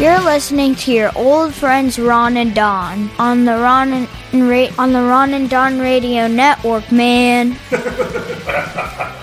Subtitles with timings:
[0.00, 4.94] You're listening to your old friends Ron and Don on the Ron and Ra- on
[4.94, 7.50] the Ron and Don Radio Network, man.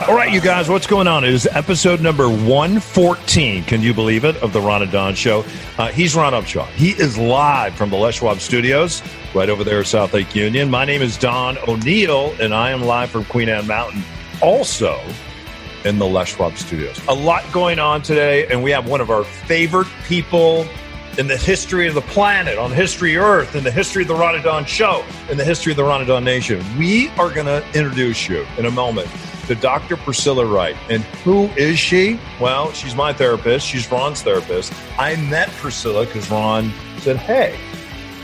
[0.08, 1.24] All right, you guys, what's going on?
[1.24, 3.64] It is episode number 114.
[3.64, 4.36] Can you believe it?
[4.44, 5.44] Of the Ron and Don Show.
[5.80, 6.68] Uh, he's Ron Upshaw.
[6.68, 9.02] He is live from the Les Schwab Studios,
[9.34, 10.70] right over there at South Lake Union.
[10.70, 14.04] My name is Don O'Neill, and I am live from Queen Anne Mountain.
[14.44, 15.02] Also,
[15.88, 17.00] in the Les Schwab Studios.
[17.08, 20.68] A lot going on today, and we have one of our favorite people
[21.18, 24.36] in the history of the planet, on History Earth, in the history of the Ron
[24.36, 26.64] and Don Show, in the history of the Ron and Don Nation.
[26.78, 29.10] We are going to introduce you in a moment
[29.48, 29.98] to Dr.
[29.98, 30.76] Priscilla Wright.
[30.90, 32.20] And who is she?
[32.40, 33.66] Well, she's my therapist.
[33.66, 34.74] She's Ron's therapist.
[35.00, 37.58] I met Priscilla because Ron said, Hey,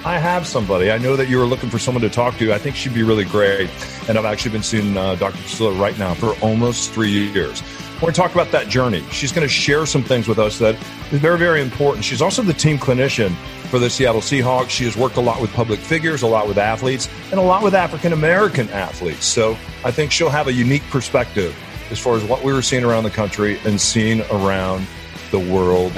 [0.05, 0.91] I have somebody.
[0.91, 2.51] I know that you were looking for someone to talk to.
[2.51, 3.69] I think she'd be really great.
[4.09, 5.37] And I've actually been seeing uh, Dr.
[5.37, 7.63] Priscilla right now for almost three years.
[7.95, 9.01] We're going to talk about that journey.
[9.11, 10.75] She's going to share some things with us that
[11.13, 12.03] is very, very important.
[12.03, 13.33] She's also the team clinician
[13.69, 14.71] for the Seattle Seahawks.
[14.71, 17.63] She has worked a lot with public figures, a lot with athletes, and a lot
[17.63, 19.25] with African American athletes.
[19.25, 21.55] So I think she'll have a unique perspective
[21.91, 24.85] as far as what we were seeing around the country and seeing around
[25.31, 25.93] the world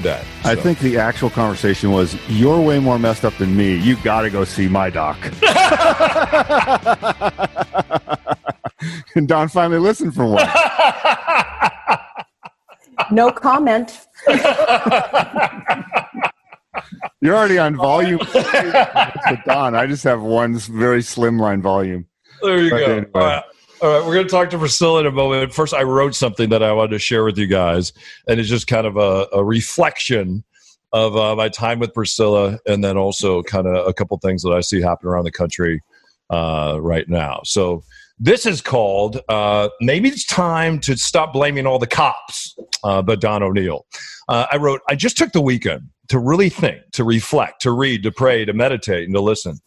[0.00, 0.22] today.
[0.44, 3.76] I think the actual conversation was, "You're way more messed up than me.
[3.76, 5.18] You got to go see my doc."
[9.14, 10.50] and Don finally listened for once.
[13.10, 14.06] No comment.
[17.20, 18.18] You're already on volume.
[18.20, 22.06] with Don, I just have one very slimline volume.
[22.42, 22.84] There you But go.
[23.24, 23.42] anyway.
[23.82, 24.06] All right.
[24.06, 25.54] We're going to talk to Priscilla in a moment.
[25.54, 27.94] First, I wrote something that I wanted to share with you guys,
[28.28, 30.44] and it's just kind of a, a reflection
[30.92, 34.50] of uh, my time with Priscilla, and then also kind of a couple things that
[34.50, 35.80] I see happen around the country
[36.28, 37.40] uh, right now.
[37.44, 37.82] So,
[38.18, 43.14] this is called uh, Maybe It's Time to Stop Blaming All the Cops, uh, by
[43.14, 43.86] Don O'Neill.
[44.28, 48.02] Uh, I wrote, I just took the weekend to really think, to reflect, to read,
[48.02, 49.58] to pray, to meditate, and to listen.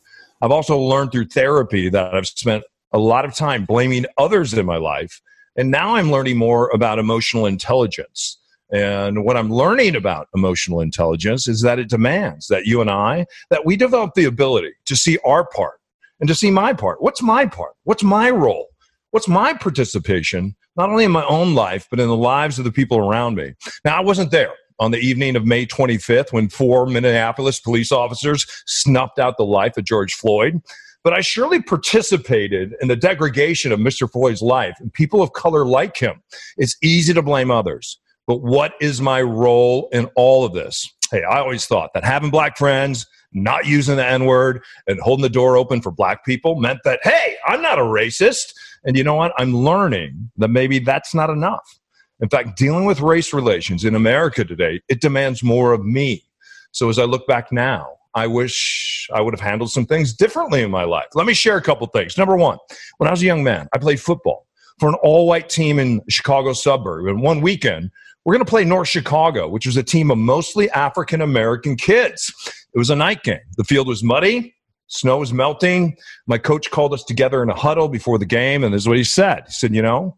[0.44, 2.64] I've also learned through therapy that I've spent
[2.94, 5.22] a lot of time blaming others in my life.
[5.58, 8.40] And now I'm learning more about emotional intelligence.
[8.72, 13.26] And what I'm learning about emotional intelligence is that it demands that you and I,
[13.50, 15.80] that we develop the ability to see our part
[16.20, 17.02] and to see my part.
[17.02, 17.74] What's my part?
[17.84, 18.70] What's my role?
[19.12, 22.72] What's my participation, not only in my own life, but in the lives of the
[22.72, 23.54] people around me?
[23.86, 28.48] Now, I wasn't there on the evening of May 25th when four Minneapolis police officers
[28.66, 30.62] snuffed out the life of George Floyd
[31.04, 34.10] but I surely participated in the degradation of Mr.
[34.10, 36.22] Floyd's life and people of color like him.
[36.58, 40.92] It's easy to blame others, but what is my role in all of this?
[41.12, 45.24] Hey, I always thought that having black friends, not using the N word, and holding
[45.24, 48.54] the door open for black people meant that, hey, I'm not a racist.
[48.86, 49.34] And you know what?
[49.38, 51.80] I'm learning that maybe that's not enough.
[52.20, 56.24] In fact, dealing with race relations in America today, it demands more of me.
[56.72, 60.62] So as I look back now, I wish I would have handled some things differently
[60.62, 61.08] in my life.
[61.16, 62.18] Let me share a couple things.
[62.18, 62.58] Number one,
[62.98, 64.46] when I was a young man, I played football
[64.80, 67.08] for an all white team in Chicago suburb.
[67.08, 67.92] And one weekend,
[68.26, 72.32] we're going to play North Chicago, which was a team of mostly African American kids.
[72.74, 73.40] It was a night game.
[73.58, 74.56] The field was muddy,
[74.88, 75.98] snow was melting.
[76.28, 78.98] My coach called us together in a huddle before the game, and this is what
[78.98, 79.44] he said.
[79.48, 80.18] He said, You know,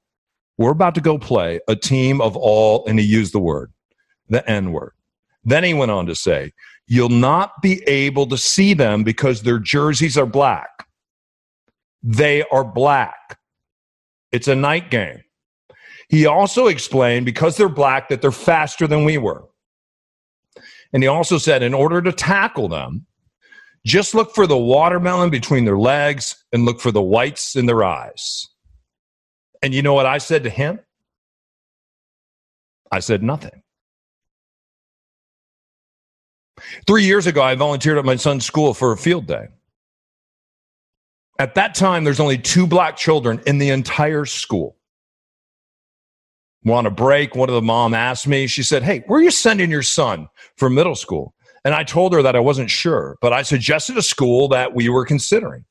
[0.57, 3.71] we're about to go play a team of all, and he used the word,
[4.29, 4.91] the N word.
[5.43, 6.51] Then he went on to say,
[6.87, 10.87] You'll not be able to see them because their jerseys are black.
[12.03, 13.39] They are black.
[14.31, 15.21] It's a night game.
[16.09, 19.45] He also explained because they're black that they're faster than we were.
[20.93, 23.07] And he also said, in order to tackle them,
[23.85, 27.83] just look for the watermelon between their legs and look for the whites in their
[27.83, 28.47] eyes.
[29.61, 30.79] And you know what I said to him?
[32.91, 33.63] I said nothing.
[36.87, 39.47] Three years ago, I volunteered at my son's school for a field day.
[41.37, 44.77] At that time, there's only two black children in the entire school.
[46.65, 47.35] On a break.
[47.35, 50.27] One of the mom asked me, she said, Hey, where are you sending your son
[50.55, 51.35] for middle school?
[51.63, 54.89] And I told her that I wasn't sure, but I suggested a school that we
[54.89, 55.65] were considering.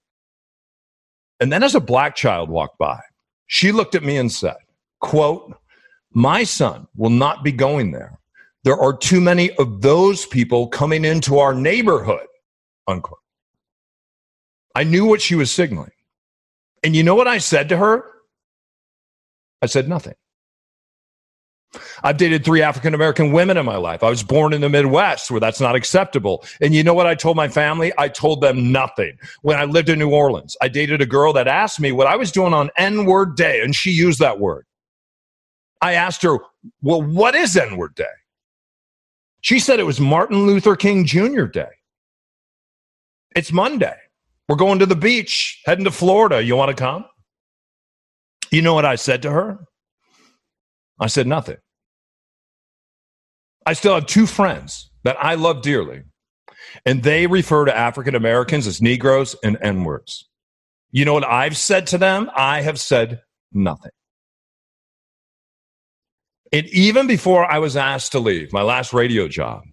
[1.41, 3.01] And then as a black child walked by,
[3.47, 4.57] she looked at me and said,
[5.01, 5.57] quote,
[6.13, 8.19] my son will not be going there.
[8.65, 12.27] There are too many of those people coming into our neighborhood,
[12.89, 13.19] unquote.
[14.75, 15.93] I knew what she was signaling.
[16.83, 18.05] And you know what I said to her?
[19.63, 20.15] I said nothing.
[22.03, 24.03] I've dated three African American women in my life.
[24.03, 26.45] I was born in the Midwest where that's not acceptable.
[26.61, 27.93] And you know what I told my family?
[27.99, 29.19] I told them nothing.
[29.43, 32.17] When I lived in New Orleans, I dated a girl that asked me what I
[32.17, 34.67] was doing on N word day, and she used that word.
[35.83, 36.39] I asked her,
[36.81, 38.05] Well, what is N word day?
[39.45, 41.45] She said it was Martin Luther King Jr.
[41.45, 41.69] Day.
[43.37, 43.95] It's Monday.
[44.49, 46.43] We're going to the beach, heading to Florida.
[46.43, 47.05] You want to come?
[48.51, 49.59] You know what I said to her?
[50.99, 51.59] I said nothing.
[53.67, 56.05] I still have two friends that I love dearly,
[56.87, 60.27] and they refer to African Americans as Negroes and N words.
[60.91, 62.31] You know what I've said to them?
[62.35, 63.21] I have said
[63.53, 63.93] nothing.
[66.53, 69.65] And even before I was asked to leave my last radio job,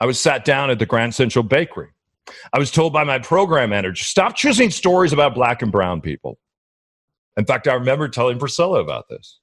[0.00, 1.88] I was sat down at the Grand Central Bakery.
[2.52, 6.38] I was told by my program manager, stop choosing stories about black and brown people.
[7.36, 9.38] In fact, I remember telling Priscilla about this.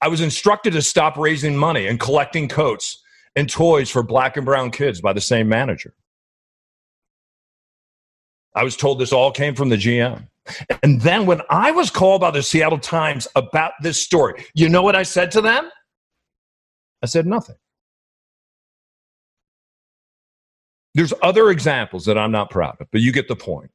[0.00, 3.00] I was instructed to stop raising money and collecting coats
[3.36, 5.94] and toys for black and brown kids by the same manager.
[8.54, 10.26] I was told this all came from the GM.
[10.82, 14.82] And then when I was called by the Seattle Times about this story, you know
[14.82, 15.70] what I said to them?
[17.02, 17.56] I said nothing.
[20.94, 23.70] There's other examples that I'm not proud of, but you get the point.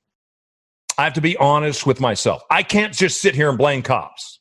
[0.97, 2.43] I have to be honest with myself.
[2.51, 4.39] I can't just sit here and blame cops.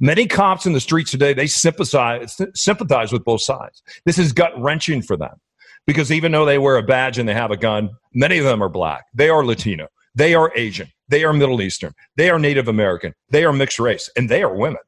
[0.00, 3.82] Many cops in the streets today, they sympathize, sympathize with both sides.
[4.04, 5.40] This is gut wrenching for them
[5.86, 8.62] because even though they wear a badge and they have a gun, many of them
[8.62, 9.04] are black.
[9.14, 9.88] They are Latino.
[10.14, 10.88] They are Asian.
[11.08, 11.92] They are Middle Eastern.
[12.16, 13.12] They are Native American.
[13.30, 14.10] They are mixed race.
[14.16, 14.80] And they are women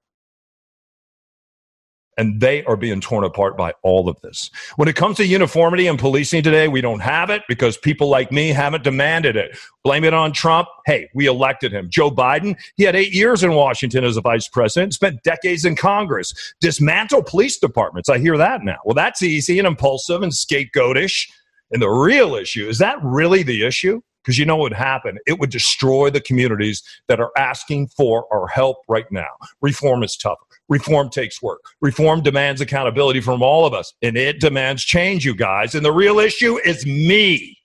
[2.19, 4.51] and they are being torn apart by all of this.
[4.77, 8.33] When it comes to uniformity and policing today, we don't have it because people like
[8.33, 9.57] me haven't demanded it.
[9.85, 10.69] Blame it on Trump.
[10.85, 11.89] Hey, we elected him.
[11.89, 15.77] Joe Biden, he had eight years in Washington as a vice president, spent decades in
[15.77, 16.35] Congress.
[16.61, 18.09] Dismantle police departments.
[18.09, 18.79] I hear that now.
[18.85, 21.31] Well, that's easy and impulsive and scapegoatish.
[21.71, 24.03] And the real issue is that really the issue?
[24.23, 25.19] Because you know what would happen?
[25.27, 29.29] It would destroy the communities that are asking for our help right now.
[29.63, 30.39] Reform is tough.
[30.69, 31.61] Reform takes work.
[31.81, 35.75] Reform demands accountability from all of us, and it demands change, you guys.
[35.75, 37.59] And the real issue is me.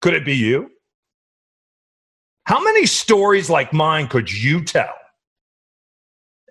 [0.00, 0.70] Could it be you?
[2.44, 4.94] How many stories like mine could you tell?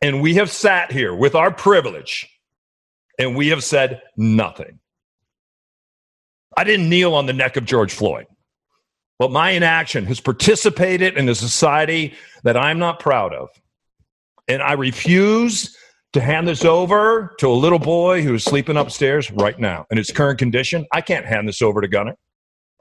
[0.02, 2.30] And we have sat here with our privilege
[3.18, 4.80] and we have said nothing.
[6.58, 8.26] I didn't kneel on the neck of George Floyd.
[9.20, 13.50] But my inaction has participated in a society that I'm not proud of.
[14.48, 15.76] And I refuse
[16.14, 19.98] to hand this over to a little boy who is sleeping upstairs right now in
[19.98, 20.86] its current condition.
[20.92, 22.16] I can't hand this over to Gunner.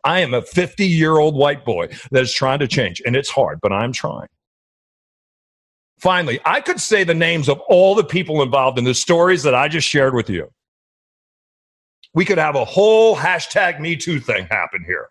[0.05, 3.31] I am a 50 year old white boy that is trying to change, and it's
[3.31, 4.29] hard, but I'm trying.
[5.99, 9.55] Finally, I could say the names of all the people involved in the stories that
[9.55, 10.49] I just shared with you.
[12.17, 15.11] We could have a whole hashtag Me Too thing happen here.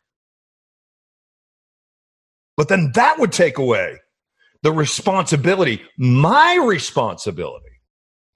[2.57, 3.99] But then that would take away
[4.63, 7.79] the responsibility, my responsibility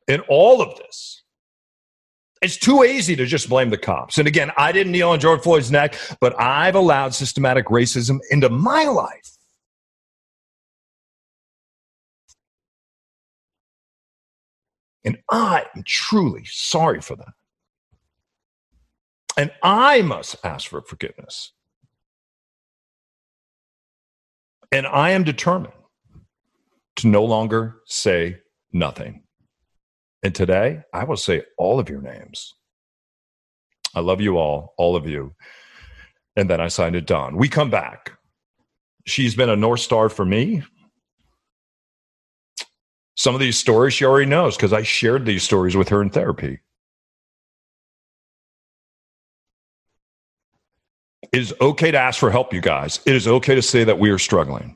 [0.07, 1.24] in all of this.
[2.44, 4.19] It's too easy to just blame the cops.
[4.19, 8.50] And again, I didn't kneel on George Floyd's neck, but I've allowed systematic racism into
[8.50, 9.36] my life.
[15.04, 17.33] And I am truly sorry for that.
[19.39, 21.53] And I must ask for forgiveness.
[24.69, 25.71] And I am determined
[26.97, 28.39] to no longer say
[28.74, 29.24] nothing.
[30.24, 32.53] And today, I will say all of your names.
[33.96, 35.34] I love you all, all of you.
[36.36, 37.38] And then I signed it Don.
[37.38, 38.17] We come back.
[39.08, 40.63] She's been a North Star for me.
[43.15, 46.10] Some of these stories she already knows because I shared these stories with her in
[46.10, 46.60] therapy.
[51.31, 53.00] It is okay to ask for help, you guys.
[53.05, 54.75] It is okay to say that we are struggling.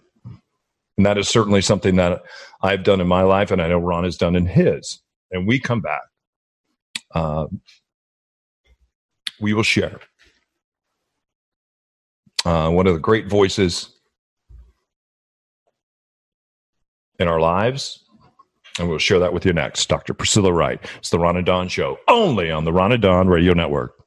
[0.98, 2.22] And that is certainly something that
[2.62, 5.02] I've done in my life, and I know Ron has done in his.
[5.32, 6.02] And we come back.
[7.16, 7.48] Uh,
[9.42, 10.00] we will share.
[12.46, 13.90] Uh, one of the great voices
[17.18, 18.04] in our lives.
[18.80, 19.88] And we'll share that with you next.
[19.88, 20.14] Dr.
[20.14, 20.84] Priscilla Wright.
[20.98, 24.03] It's the Ron and Don Show, only on the Ron and Don Radio Network.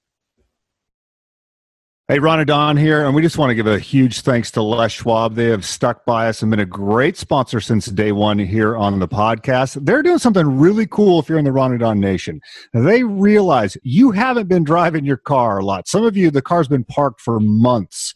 [2.08, 4.62] Hey, Ron and Don here, and we just want to give a huge thanks to
[4.62, 5.34] Les Schwab.
[5.34, 9.00] They have stuck by us and been a great sponsor since day one here on
[9.00, 9.84] the podcast.
[9.84, 12.40] They're doing something really cool if you're in the Ron and Don Nation.
[12.72, 15.88] They realize you haven't been driving your car a lot.
[15.88, 18.14] Some of you, the car's been parked for months.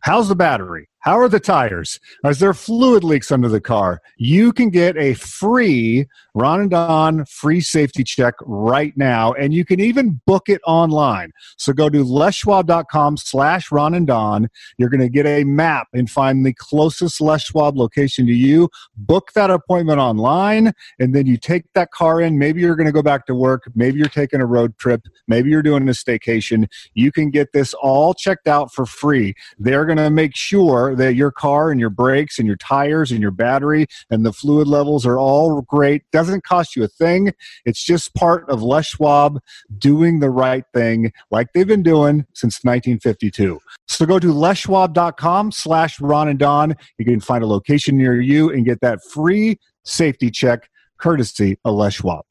[0.00, 0.88] How's the battery?
[1.00, 2.00] How are the tires?
[2.24, 4.00] Is there fluid leaks under the car?
[4.16, 6.06] You can get a free
[6.38, 11.32] Ron and Don free safety check right now, and you can even book it online.
[11.56, 14.48] So go to leschwab.com slash Ron and Don.
[14.76, 18.68] You're going to get a map and find the closest Les Schwab location to you.
[18.96, 22.38] Book that appointment online, and then you take that car in.
[22.38, 23.64] Maybe you're going to go back to work.
[23.74, 25.02] Maybe you're taking a road trip.
[25.26, 26.68] Maybe you're doing a staycation.
[26.94, 29.34] You can get this all checked out for free.
[29.58, 33.30] They're going to make sure your car and your brakes and your tires and your
[33.30, 36.02] battery and the fluid levels are all great.
[36.12, 37.32] Doesn't cost you a thing.
[37.64, 39.40] It's just part of Les Schwab
[39.78, 43.60] doing the right thing like they've been doing since 1952.
[43.86, 46.76] So go to leschwab.com slash Ron and Don.
[46.98, 51.74] You can find a location near you and get that free safety check courtesy of
[51.74, 52.24] Les Schwab.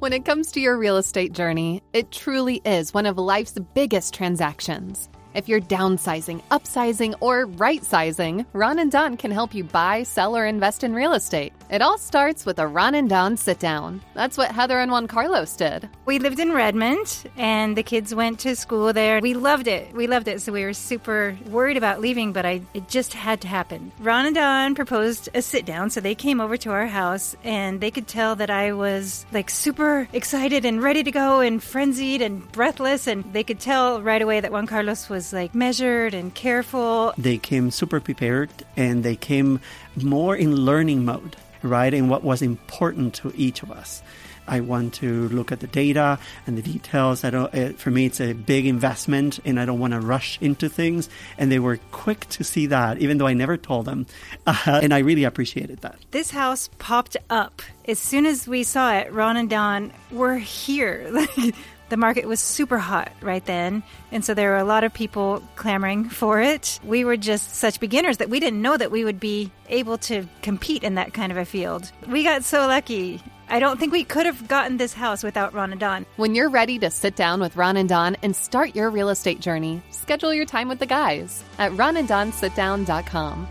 [0.00, 4.14] When it comes to your real estate journey, it truly is one of life's biggest
[4.14, 5.08] transactions.
[5.34, 10.36] If you're downsizing, upsizing, or right sizing, Ron and Don can help you buy, sell,
[10.36, 11.52] or invest in real estate.
[11.70, 14.00] It all starts with a Ron and Don sit down.
[14.14, 15.88] That's what Heather and Juan Carlos did.
[16.06, 19.20] We lived in Redmond and the kids went to school there.
[19.20, 19.92] We loved it.
[19.94, 20.40] We loved it.
[20.40, 23.92] So we were super worried about leaving, but I it just had to happen.
[23.98, 27.80] Ron and Don proposed a sit down, so they came over to our house and
[27.80, 32.22] they could tell that I was like super excited and ready to go and frenzied
[32.22, 36.34] and breathless and they could tell right away that Juan Carlos was like measured and
[36.34, 37.12] careful.
[37.18, 39.60] They came super prepared and they came
[39.96, 41.92] more in learning mode right?
[41.92, 44.02] And what was important to each of us.
[44.46, 47.22] I want to look at the data and the details.
[47.22, 50.70] I don't, for me, it's a big investment and I don't want to rush into
[50.70, 51.10] things.
[51.36, 54.06] And they were quick to see that, even though I never told them.
[54.46, 55.98] Uh, and I really appreciated that.
[56.10, 57.60] This house popped up.
[57.86, 61.12] As soon as we saw it, Ron and Don were here.
[61.88, 63.82] the market was super hot right then.
[64.12, 66.80] And so there were a lot of people clamoring for it.
[66.84, 70.26] We were just such beginners that we didn't know that we would be able to
[70.42, 71.90] compete in that kind of a field.
[72.06, 73.22] We got so lucky.
[73.50, 76.04] I don't think we could have gotten this house without Ron and Don.
[76.16, 79.40] When you're ready to sit down with Ron and Don and start your real estate
[79.40, 83.48] journey, schedule your time with the guys at ronanddonsitdown.com.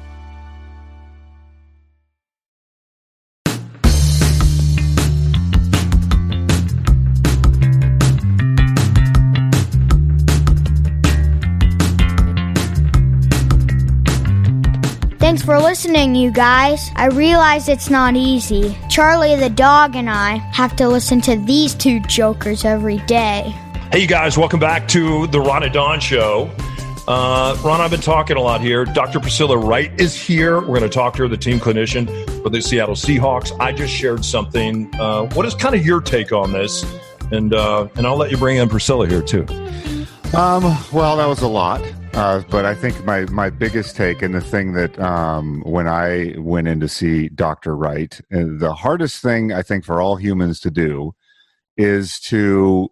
[15.20, 16.92] Thanks for listening, you guys.
[16.96, 18.78] I realize it's not easy.
[18.88, 23.52] Charlie the dog and I have to listen to these two jokers every day.
[23.92, 26.52] Hey, you guys, welcome back to the Ron and Don Show.
[27.08, 28.86] Uh, Ron, I've been talking a lot here.
[28.86, 29.20] Dr.
[29.20, 30.60] Priscilla Wright is here.
[30.60, 32.08] We're going to talk to her, the team clinician
[32.44, 33.58] for the Seattle Seahawks.
[33.60, 34.94] I just shared something.
[35.00, 36.86] Uh, what is kind of your take on this?
[37.32, 39.46] And uh, and I'll let you bring in Priscilla here too.
[40.38, 41.82] Um, well, that was a lot.
[42.18, 46.34] Uh, but I think my, my biggest take and the thing that um, when I
[46.40, 47.76] went in to see Dr.
[47.76, 51.14] Wright, uh, the hardest thing I think for all humans to do
[51.78, 52.90] is to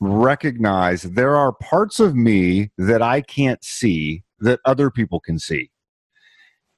[0.00, 5.70] recognize there are parts of me that I can't see that other people can see.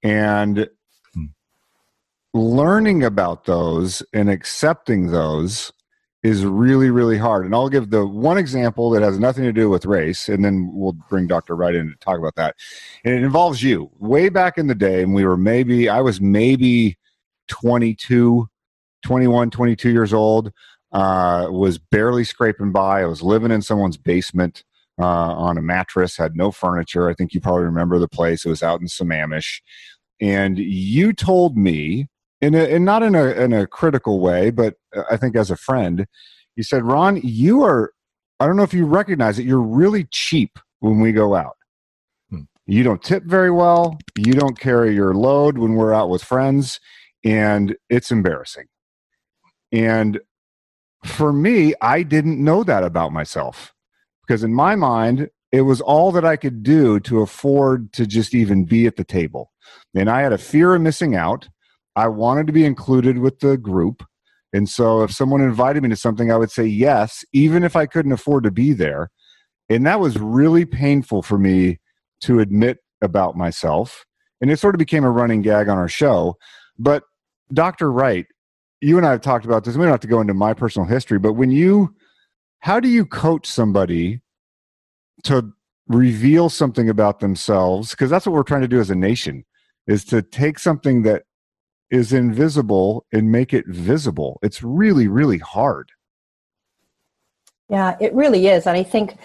[0.05, 0.69] And
[2.33, 5.73] learning about those and accepting those
[6.23, 7.45] is really really hard.
[7.45, 10.71] And i'll give the one example that has nothing to do with race and then
[10.73, 12.57] we'll bring dr wright in to talk about that.
[13.05, 13.91] And it involves you.
[13.99, 16.97] Way back in the day and we were maybe i was maybe
[17.49, 18.49] 22
[19.03, 20.53] 21 22 years old
[20.93, 23.03] uh, was barely scraping by.
[23.03, 24.65] I was living in someone's basement
[24.99, 27.09] uh, on a mattress had no furniture.
[27.09, 28.45] I think you probably remember the place.
[28.45, 29.61] It was out in sammamish.
[30.21, 32.09] And you told me
[32.41, 35.51] in a, and not in a in a critical way, but uh, I think as
[35.51, 36.07] a friend,
[36.57, 37.93] he said, "Ron, you are.
[38.41, 39.47] I don't know if you recognize it.
[39.47, 41.57] You're really cheap when we go out.
[42.31, 42.43] Hmm.
[42.67, 43.99] You don't tip very well.
[44.17, 46.81] You don't carry your load when we're out with friends,
[47.25, 48.67] and it's embarrassing."
[49.73, 50.21] And
[51.05, 53.73] for me, I didn't know that about myself
[54.27, 58.35] because in my mind, it was all that I could do to afford to just
[58.35, 59.51] even be at the table.
[59.95, 61.49] And I had a fear of missing out.
[61.99, 64.05] I wanted to be included with the group.
[64.53, 67.87] And so if someone invited me to something, I would say yes, even if I
[67.87, 69.11] couldn't afford to be there.
[69.69, 71.81] And that was really painful for me
[72.21, 74.07] to admit about myself.
[74.41, 76.37] And it sort of became a running gag on our show.
[76.79, 77.03] But
[77.53, 77.91] Dr.
[77.91, 78.27] Wright,
[78.81, 79.77] you and I have talked about this.
[79.77, 81.97] We don't have to go into my personal history, but when you,
[82.61, 84.21] how do you coach somebody
[85.25, 85.51] to
[85.89, 87.91] reveal something about themselves?
[87.91, 89.45] Because that's what we're trying to do as a nation
[89.89, 91.25] is to take something that
[91.91, 94.39] is invisible and make it visible.
[94.43, 95.91] It's really, really hard.
[97.69, 98.67] Yeah, it really is.
[98.67, 99.17] And I think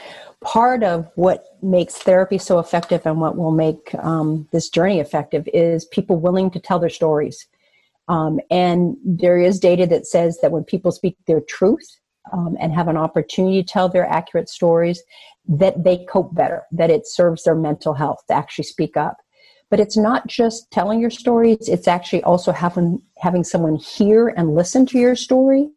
[0.42, 5.48] part of what makes therapy so effective and what will make um, this journey effective
[5.54, 7.48] is people willing to tell their stories.
[8.10, 12.00] Um, and there is data that says that when people speak their truth
[12.34, 15.02] um, and have an opportunity to tell their accurate stories,
[15.48, 19.18] that they cope better, that it serves their mental health to actually speak up.
[19.74, 24.54] But it's not just telling your stories; it's actually also having having someone hear and
[24.54, 25.72] listen to your story,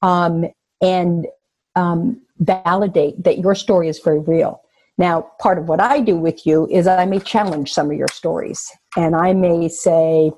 [0.00, 0.46] um,
[0.80, 1.26] and
[1.74, 4.62] um, validate that your story is very real.
[4.96, 8.08] Now, part of what I do with you is I may challenge some of your
[8.10, 10.32] stories, and I may say,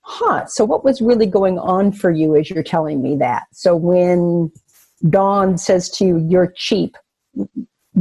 [0.00, 3.44] huh, so what was really going on for you as you're telling me that?
[3.52, 4.50] So when
[5.08, 6.96] Don says to you, you're cheap,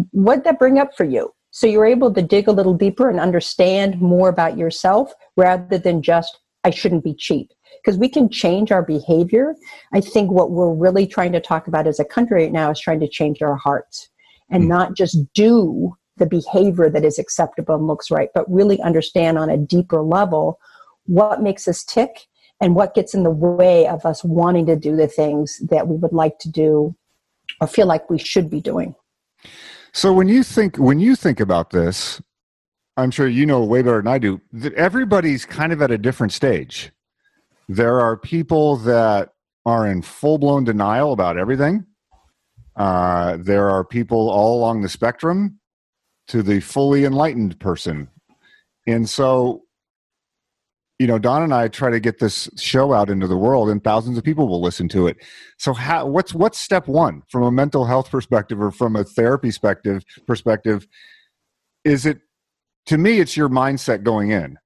[0.10, 1.31] what'd that bring up for you?
[1.51, 6.01] So you're able to dig a little deeper and understand more about yourself rather than
[6.01, 7.51] just, I shouldn't be cheap.
[7.84, 9.55] Because we can change our behavior.
[9.93, 12.79] I think what we're really trying to talk about as a country right now is
[12.79, 14.10] trying to change our hearts
[14.50, 14.67] and mm.
[14.67, 19.50] not just do the behavior that is acceptable and looks right, but really understand on
[19.50, 20.60] a deeper level
[21.05, 22.27] what makes us tick
[22.62, 25.96] and what gets in the way of us wanting to do the things that we
[25.98, 26.96] would like to do
[27.60, 28.93] or feel like we should be doing.
[29.93, 32.21] So when you think when you think about this,
[32.98, 35.98] I'm sure you know way better than I do that everybody's kind of at a
[35.98, 36.91] different stage.
[37.67, 39.29] There are people that
[39.65, 41.86] are in full blown denial about everything.
[42.75, 45.60] Uh, there are people all along the spectrum
[46.27, 48.07] to the fully enlightened person.
[48.88, 49.63] And so
[51.01, 53.84] you know, Don and I try to get this show out into the world, and
[53.84, 55.17] thousands of people will listen to it.
[55.58, 59.48] So, how, what's what's step one from a mental health perspective or from a therapy
[59.50, 60.03] perspective?
[60.27, 60.88] Perspective
[61.84, 62.20] is it
[62.86, 63.20] to me?
[63.20, 64.60] It's your mindset going in,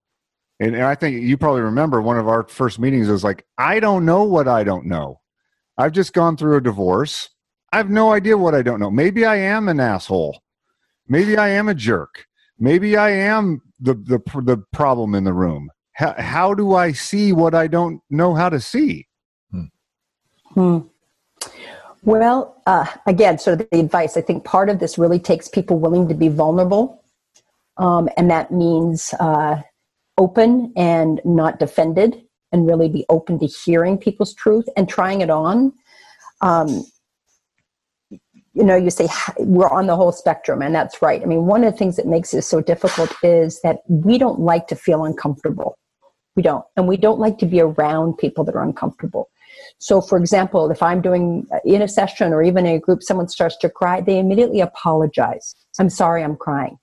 [0.60, 3.80] and, and I think you probably remember one of our first meetings was like, I
[3.80, 5.22] don't know what I don't know.
[5.77, 7.30] I've just gone through a divorce.
[7.72, 8.92] I have no idea what I don't know.
[8.92, 10.42] Maybe I am an asshole.
[11.08, 12.25] Maybe I am a jerk.
[12.60, 17.31] Maybe I am the the the problem in the room how, how do I see
[17.31, 19.07] what I don't know how to see?
[19.49, 19.63] Hmm.
[20.53, 20.79] hmm.
[22.03, 24.17] Well, uh, again, sort of the advice.
[24.17, 27.01] I think part of this really takes people willing to be vulnerable,
[27.77, 29.61] um, and that means uh,
[30.17, 32.21] open and not defended,
[32.51, 35.73] and really be open to hearing people's truth and trying it on.
[36.41, 36.84] Um,
[38.10, 39.08] you know, you say
[39.39, 41.21] we're on the whole spectrum, and that's right.
[41.21, 44.41] I mean, one of the things that makes this so difficult is that we don't
[44.41, 45.77] like to feel uncomfortable.
[46.36, 46.65] We don't.
[46.76, 49.30] And we don't like to be around people that are uncomfortable.
[49.80, 53.04] So, for example, if I'm doing uh, in a session or even in a group,
[53.04, 55.56] someone starts to cry, they immediately apologize.
[55.80, 56.78] I'm sorry, I'm crying.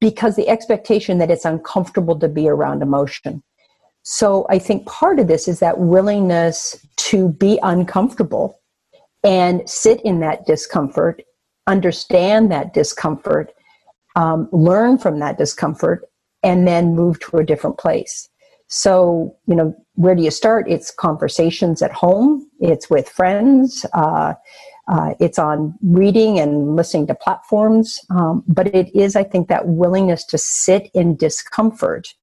[0.00, 3.42] Because the expectation that it's uncomfortable to be around emotion.
[4.02, 8.60] So, I think part of this is that willingness to be uncomfortable
[9.24, 11.22] and sit in that discomfort,
[11.66, 13.52] understand that discomfort,
[14.14, 16.04] um, learn from that discomfort,
[16.44, 18.28] and then move to a different place.
[18.68, 20.68] So, you know, where do you start?
[20.68, 24.34] It's conversations at home, it's with friends, uh,
[24.88, 28.00] uh, it's on reading and listening to platforms.
[28.10, 32.14] Um, but it is, I think, that willingness to sit in discomfort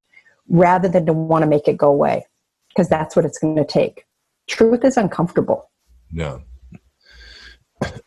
[0.48, 2.26] rather than to want to make it go away,
[2.68, 4.04] because that's what it's going to take.
[4.48, 5.70] Truth is uncomfortable.
[6.12, 6.38] Yeah.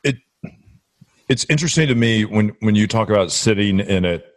[0.04, 0.18] It
[1.28, 4.35] it's interesting to me when when you talk about sitting in it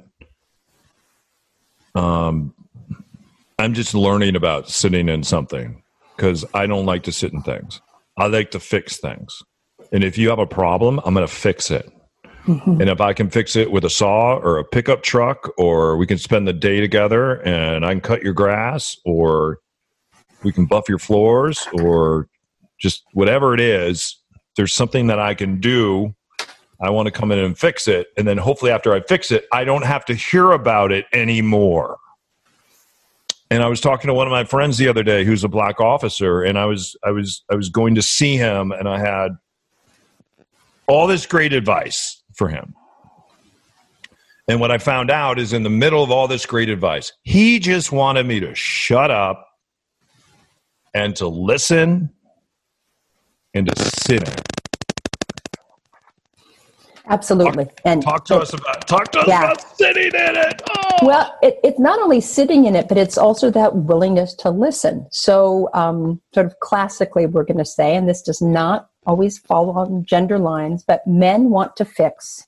[1.99, 2.55] um,
[3.59, 5.83] I'm just learning about sitting in something
[6.17, 7.81] because I don't like to sit in things.
[8.17, 9.43] I like to fix things.
[9.93, 11.91] And if you have a problem, I'm going to fix it.
[12.47, 12.81] Mm-hmm.
[12.81, 16.07] And if I can fix it with a saw or a pickup truck, or we
[16.07, 19.59] can spend the day together and I can cut your grass, or
[20.45, 22.29] we can buff your floors, or
[22.81, 24.17] just whatever it is,
[24.57, 26.15] there's something that I can do.
[26.81, 28.09] I want to come in and fix it.
[28.17, 31.99] And then hopefully, after I fix it, I don't have to hear about it anymore.
[33.51, 35.81] And I was talking to one of my friends the other day who's a black
[35.81, 39.33] officer, and I was I was I was going to see him, and I had
[40.87, 42.75] all this great advice for him.
[44.49, 47.59] And what I found out is in the middle of all this great advice, he
[47.59, 49.47] just wanted me to shut up
[50.95, 52.11] and to listen
[53.53, 54.58] and to sit in.
[57.09, 57.65] Absolutely.
[57.65, 59.45] Talk, and talk to it, us about talk to us yeah.
[59.45, 60.63] about sitting in it.
[60.71, 61.07] Oh.
[61.07, 65.07] Well, it, it's not only sitting in it, but it's also that willingness to listen.
[65.11, 69.71] So, um, sort of classically, we're going to say, and this does not always fall
[69.71, 72.47] on gender lines, but men want to fix,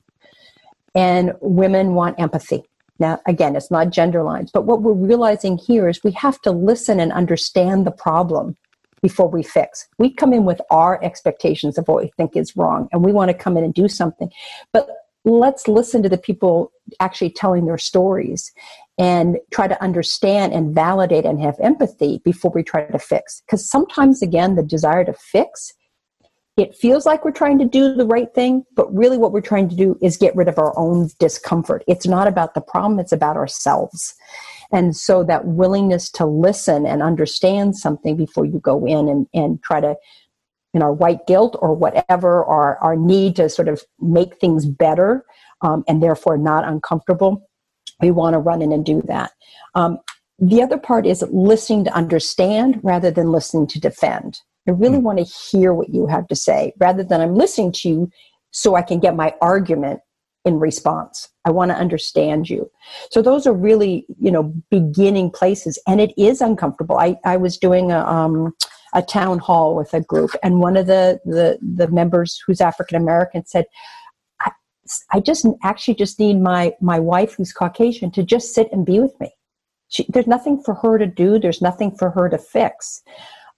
[0.95, 2.65] and women want empathy.
[2.99, 6.51] Now, again, it's not gender lines, but what we're realizing here is we have to
[6.51, 8.59] listen and understand the problem
[9.03, 9.89] before we fix.
[9.99, 13.31] We come in with our expectations of what we think is wrong, and we want
[13.31, 14.31] to come in and do something.
[14.73, 14.89] But
[15.25, 18.53] let's listen to the people actually telling their stories
[18.99, 23.43] and try to understand and validate and have empathy before we try to fix.
[23.47, 25.73] Because sometimes, again, the desire to fix
[26.57, 29.69] it feels like we're trying to do the right thing, but really what we're trying
[29.69, 31.85] to do is get rid of our own discomfort.
[31.87, 34.15] It's not about the problem, it's about ourselves.
[34.73, 39.63] And so that willingness to listen and understand something before you go in and, and
[39.63, 39.97] try to,
[40.75, 45.25] in our white guilt or whatever, or our need to sort of make things better
[45.63, 47.49] um, and therefore not uncomfortable,
[48.01, 49.33] we want to run in and do that.
[49.75, 49.99] Um,
[50.39, 54.41] the other part is listening to understand rather than listening to defend.
[54.69, 55.05] I really hmm.
[55.05, 58.11] want to hear what you have to say rather than I'm listening to you
[58.51, 60.01] so I can get my argument
[60.45, 61.29] in response.
[61.45, 62.71] I want to understand you.
[63.11, 65.79] So those are really, you know, beginning places.
[65.87, 66.99] And it is uncomfortable.
[66.99, 68.55] I, I was doing a, um,
[68.95, 72.97] a town hall with a group and one of the, the, the members who's African
[72.97, 73.67] American said,
[74.41, 74.51] I,
[75.13, 78.99] I just actually just need my, my wife who's Caucasian to just sit and be
[78.99, 79.31] with me.
[79.89, 81.39] She, there's nothing for her to do.
[81.39, 83.03] There's nothing for her to fix.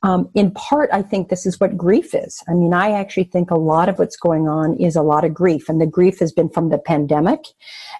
[0.05, 2.43] Um, in part, I think this is what grief is.
[2.49, 5.33] I mean, I actually think a lot of what's going on is a lot of
[5.33, 7.41] grief, and the grief has been from the pandemic.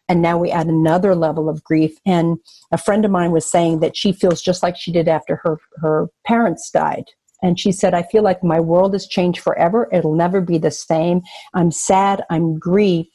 [0.09, 1.97] And now we add another level of grief.
[2.05, 2.39] And
[2.73, 5.59] a friend of mine was saying that she feels just like she did after her,
[5.77, 7.05] her parents died.
[7.41, 9.89] And she said, I feel like my world has changed forever.
[9.93, 11.23] It'll never be the same.
[11.55, 12.25] I'm sad.
[12.31, 13.09] I'm grieved.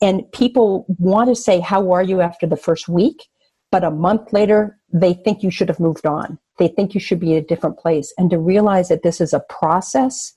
[0.00, 3.28] And people want to say, How are you after the first week?
[3.72, 7.20] But a month later, they think you should have moved on they think you should
[7.20, 8.12] be in a different place.
[8.18, 10.32] And to realize that this is a process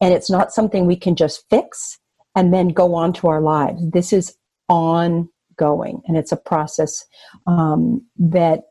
[0.00, 1.98] and it's not something we can just fix
[2.34, 3.80] and then go on to our lives.
[3.90, 4.36] This is
[4.68, 7.04] ongoing and it's a process
[7.46, 8.64] um, that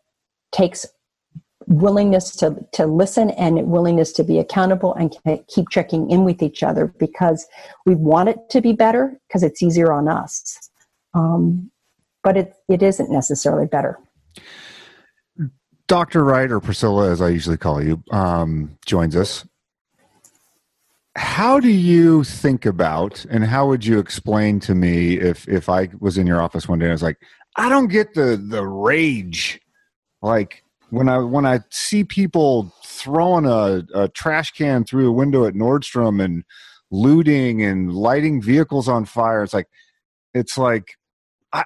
[0.51, 0.85] takes
[1.67, 5.15] willingness to, to listen and willingness to be accountable and
[5.47, 7.47] keep checking in with each other because
[7.85, 10.69] we want it to be better because it's easier on us.
[11.15, 11.71] Um,
[12.23, 13.99] but it, it isn't necessarily better
[15.87, 16.23] Dr.
[16.23, 19.45] Wright, or Priscilla, as I usually call you, um, joins us.
[21.15, 25.89] How do you think about, and how would you explain to me if if I
[25.99, 27.19] was in your office one day and I was like,
[27.55, 29.61] I don't get the the rage,
[30.21, 35.45] like when I when I see people throwing a, a trash can through a window
[35.45, 36.43] at Nordstrom and
[36.91, 39.43] looting and lighting vehicles on fire.
[39.43, 39.67] It's like
[40.33, 40.95] it's like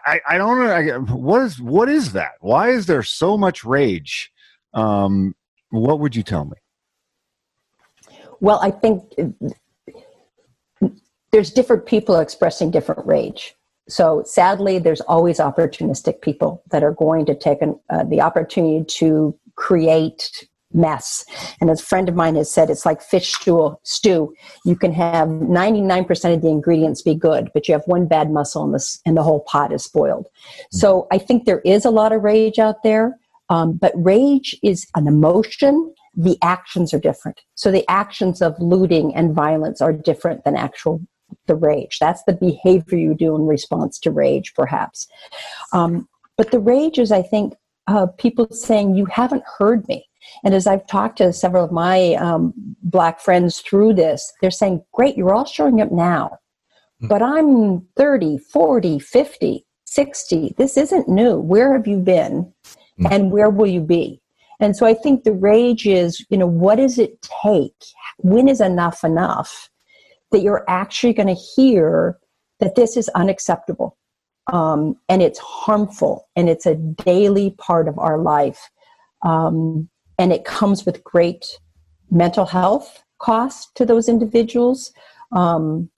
[0.05, 0.71] I, I don't know.
[0.71, 2.33] I, what is what is that?
[2.41, 4.31] Why is there so much rage?
[4.73, 5.35] Um,
[5.69, 6.57] what would you tell me?
[8.39, 9.03] Well, I think
[11.31, 13.55] there's different people expressing different rage.
[13.87, 18.85] So sadly, there's always opportunistic people that are going to take an, uh, the opportunity
[18.85, 21.25] to create mess.
[21.59, 23.75] And as a friend of mine has said, it's like fish stew.
[23.83, 24.33] stew.
[24.65, 28.63] You can have 99% of the ingredients be good, but you have one bad mussel
[28.63, 30.27] and the, and the whole pot is spoiled.
[30.71, 33.17] So I think there is a lot of rage out there,
[33.49, 35.93] um, but rage is an emotion.
[36.15, 37.41] The actions are different.
[37.55, 41.01] So the actions of looting and violence are different than actual
[41.45, 41.97] the rage.
[41.99, 45.07] That's the behavior you do in response to rage, perhaps.
[45.73, 47.53] Um, but the rage is, I think,
[47.87, 50.08] uh, people saying, You haven't heard me.
[50.43, 52.53] And as I've talked to several of my um,
[52.83, 56.37] black friends through this, they're saying, Great, you're all showing up now.
[57.01, 57.07] Mm-hmm.
[57.07, 60.55] But I'm 30, 40, 50, 60.
[60.57, 61.37] This isn't new.
[61.37, 62.53] Where have you been?
[62.99, 63.07] Mm-hmm.
[63.11, 64.21] And where will you be?
[64.59, 67.81] And so I think the rage is, you know, what does it take?
[68.17, 69.69] When is enough enough
[70.31, 72.19] that you're actually going to hear
[72.59, 73.97] that this is unacceptable?
[74.51, 78.69] um, and it's harmful and it's a daily part of our life
[79.23, 81.57] um, and it comes with great
[82.11, 84.91] mental health cost to those individuals
[85.31, 85.89] um,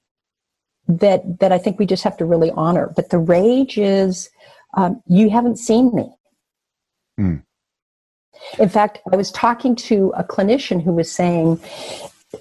[0.87, 2.93] that that I think we just have to really honor.
[2.95, 4.29] But the rage is
[4.75, 6.09] um, you haven't seen me.
[7.19, 7.43] Mm.
[8.59, 11.59] In fact, I was talking to a clinician who was saying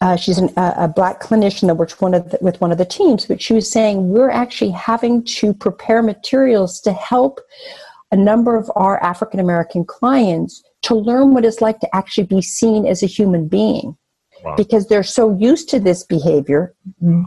[0.00, 3.26] uh, she's an, a black clinician that works one the, with one of the teams,
[3.26, 7.40] but she was saying we're actually having to prepare materials to help
[8.12, 12.42] a number of our African American clients to learn what it's like to actually be
[12.42, 13.96] seen as a human being.
[14.42, 14.56] Wow.
[14.56, 17.24] Because they're so used to this behavior, mm-hmm.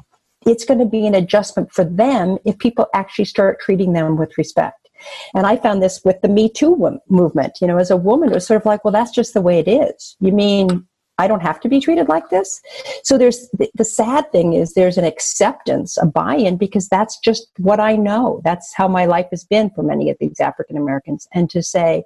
[0.48, 4.36] it's going to be an adjustment for them if people actually start treating them with
[4.38, 4.89] respect.
[5.36, 7.60] And I found this with the Me Too movement.
[7.62, 9.60] You know, as a woman, it was sort of like, well, that's just the way
[9.60, 10.16] it is.
[10.20, 10.88] You mean
[11.20, 12.60] I don't have to be treated like this.
[13.04, 17.48] So there's the, the sad thing is there's an acceptance, a buy-in because that's just
[17.58, 18.42] what I know.
[18.44, 21.28] That's how my life has been for many of these African Americans.
[21.34, 22.04] And to say,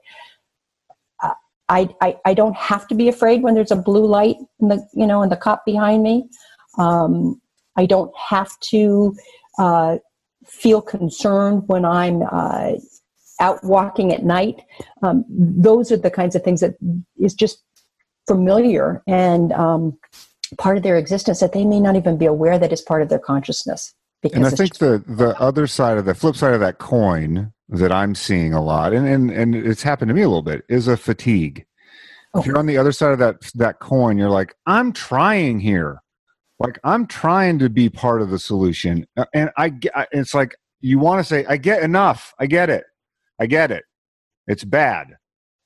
[1.70, 4.88] I, I, I don't have to be afraid when there's a blue light in the
[4.94, 6.30] you know in the cop behind me.
[6.78, 7.42] Um,
[7.76, 9.16] I don't have to
[9.60, 9.98] uh,
[10.46, 12.74] feel concerned when I'm uh,
[13.40, 14.62] out walking at night.
[15.04, 16.76] Um, those are the kinds of things that
[17.20, 17.64] is just
[18.28, 19.98] familiar and um,
[20.58, 23.10] part of their existence that they may not even be aware that is part of
[23.10, 23.94] their consciousness.
[24.24, 27.92] and I think the the other side of the flip side of that coin that
[27.92, 30.88] I'm seeing a lot, and and, and it's happened to me a little bit, is
[30.88, 31.66] a fatigue.
[32.34, 32.40] Oh.
[32.40, 36.02] If you're on the other side of that that coin, you're like, I'm trying here,
[36.60, 40.56] like I'm trying to be part of the solution, uh, and I, I it's like
[40.82, 42.86] you want to say, I get enough, I get it,
[43.40, 43.84] I get it,
[44.48, 45.18] it's bad.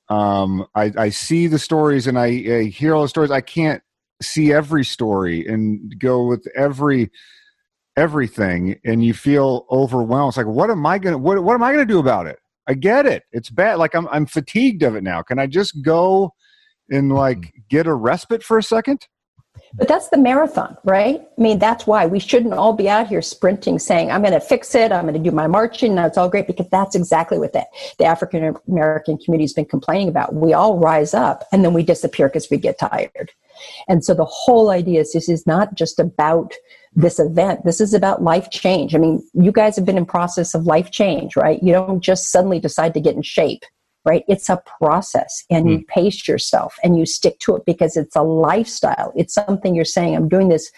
[0.08, 3.30] Um, I, I see the stories and I, I hear all the stories.
[3.30, 3.82] I can't
[4.20, 7.10] see every story and go with every
[7.96, 11.72] everything and you feel overwhelmed it's like what am i gonna what, what am i
[11.72, 15.02] gonna do about it i get it it's bad like i'm i'm fatigued of it
[15.02, 16.32] now can i just go
[16.90, 17.60] and like mm-hmm.
[17.68, 19.06] get a respite for a second
[19.74, 21.20] but that's the marathon, right?
[21.20, 24.40] I mean, that's why we shouldn't all be out here sprinting, saying, I'm going to
[24.40, 27.38] fix it, I'm going to do my marching, now it's all great, because that's exactly
[27.38, 27.66] what the,
[27.98, 30.34] the African American community has been complaining about.
[30.34, 33.32] We all rise up and then we disappear because we get tired.
[33.88, 36.52] And so the whole idea is this is not just about
[36.94, 37.64] this event.
[37.64, 38.94] This is about life change.
[38.94, 41.62] I mean, you guys have been in process of life change, right?
[41.62, 43.64] You don't just suddenly decide to get in shape
[44.04, 44.24] right?
[44.28, 45.82] It's a process and you hmm.
[45.88, 49.12] pace yourself and you stick to it because it's a lifestyle.
[49.14, 50.70] It's something you're saying, I'm doing this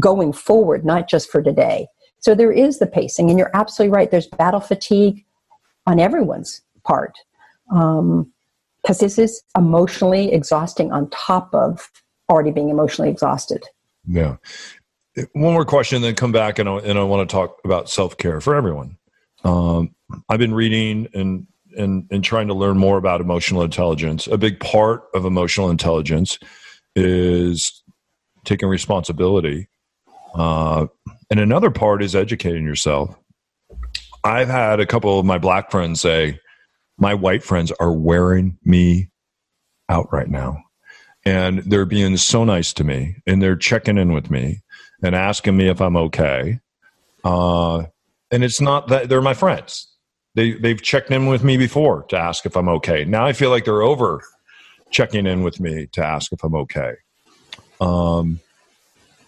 [0.00, 1.86] going forward, not just for today.
[2.18, 4.10] So there is the pacing, and you're absolutely right.
[4.10, 5.24] There's battle fatigue
[5.86, 7.12] on everyone's part
[7.68, 8.32] because um,
[8.84, 11.88] this is emotionally exhausting on top of
[12.28, 13.62] already being emotionally exhausted.
[14.08, 14.36] Yeah.
[15.32, 18.16] One more question, then come back, and I, and I want to talk about self
[18.18, 18.98] care for everyone.
[19.44, 19.94] Um,
[20.28, 24.26] I've been reading and and, and trying to learn more about emotional intelligence.
[24.26, 26.38] A big part of emotional intelligence
[26.94, 27.82] is
[28.44, 29.68] taking responsibility.
[30.34, 30.86] Uh,
[31.30, 33.14] and another part is educating yourself.
[34.24, 36.40] I've had a couple of my black friends say,
[36.98, 39.10] my white friends are wearing me
[39.88, 40.62] out right now.
[41.24, 44.62] And they're being so nice to me and they're checking in with me
[45.02, 46.60] and asking me if I'm okay.
[47.24, 47.84] Uh,
[48.30, 49.88] and it's not that they're my friends
[50.36, 53.04] they they've checked in with me before to ask if I'm okay.
[53.04, 54.22] Now I feel like they're over
[54.90, 56.92] checking in with me to ask if I'm okay.
[57.80, 58.38] Um,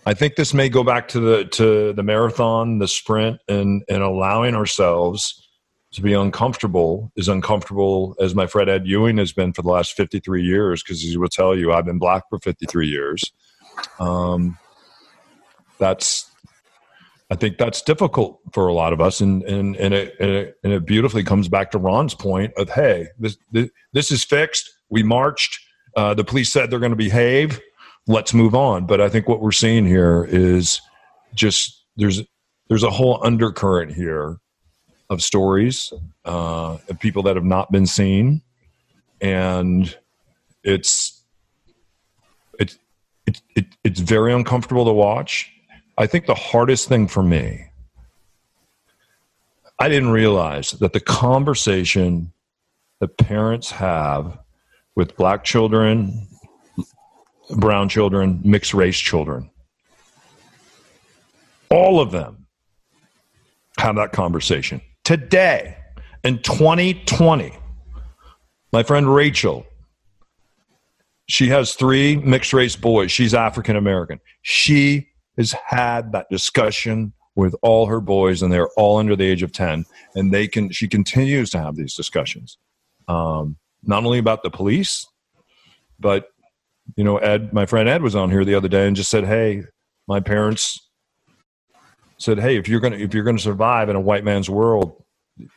[0.07, 4.03] I think this may go back to the to the marathon, the sprint, and and
[4.03, 5.45] allowing ourselves
[5.93, 9.95] to be uncomfortable is uncomfortable as my friend Ed Ewing has been for the last
[9.95, 13.33] 53 years because he will tell you I've been black for 53 years.
[13.99, 14.59] Um,
[15.79, 16.31] that's
[17.31, 20.57] I think that's difficult for a lot of us, and and and it, and it,
[20.65, 24.71] and it beautifully comes back to Ron's point of hey, this this, this is fixed.
[24.89, 25.61] We marched.
[25.95, 27.61] Uh, the police said they're going to behave.
[28.07, 28.87] Let's move on.
[28.87, 30.81] But I think what we're seeing here is
[31.35, 32.23] just there's
[32.69, 34.39] there's a whole undercurrent here
[35.11, 35.93] of stories
[36.25, 38.41] uh, of people that have not been seen,
[39.21, 39.95] and
[40.65, 41.23] it's
[42.59, 42.79] it's
[43.27, 45.53] it, it, it's very uncomfortable to watch
[45.99, 47.65] I think the hardest thing for me,
[49.81, 52.33] I didn't realize that the conversation
[53.01, 54.39] that parents have
[54.95, 56.29] with black children,
[57.57, 59.51] brown children, mixed race children,
[61.69, 62.47] all of them
[63.79, 64.81] have that conversation.
[65.03, 65.77] Today,
[66.23, 67.53] in 2020,
[68.73, 69.67] my friend Rachel,
[71.27, 73.11] she has three mixed race boys.
[73.11, 74.21] She's African American.
[74.43, 75.09] She
[75.39, 79.53] has had that discussion with all her boys and they're all under the age of
[79.53, 79.85] 10
[80.17, 82.59] and they can she continues to have these discussions
[83.07, 85.07] um, not only about the police
[86.01, 86.29] but
[86.97, 89.25] you know ed my friend ed was on here the other day and just said
[89.25, 89.63] hey
[90.09, 90.91] my parents
[92.19, 95.05] said hey if you're gonna if you're gonna survive in a white man's world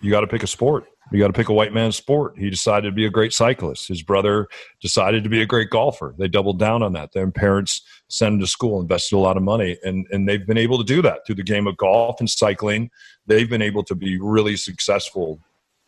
[0.02, 2.38] you got to pick a sport you got to pick a white man's sport.
[2.38, 3.90] He decided to be a great cyclist.
[3.90, 4.48] His brother
[4.82, 6.16] decided to be a great golfer.
[6.18, 7.12] They doubled down on that.
[7.12, 10.58] Their parents sent him to school, invested a lot of money, and, and they've been
[10.58, 12.90] able to do that through the game of golf and cycling.
[13.28, 15.40] They've been able to be really successful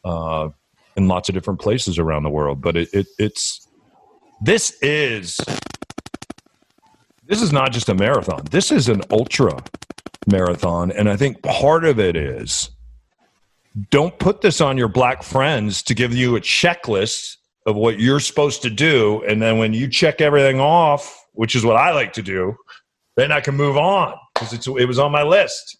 [0.04, 0.50] uh,
[0.98, 2.62] in lots of different places around the world.
[2.62, 3.66] But it, it, it's
[4.42, 5.40] this is
[7.26, 8.44] this is not just a marathon.
[8.52, 9.64] This is an ultra
[10.28, 12.72] marathon, and I think part of it is
[13.90, 18.20] don't put this on your black friends to give you a checklist of what you're
[18.20, 19.24] supposed to do.
[19.28, 22.56] And then when you check everything off, which is what I like to do,
[23.16, 25.78] then I can move on because it was on my list.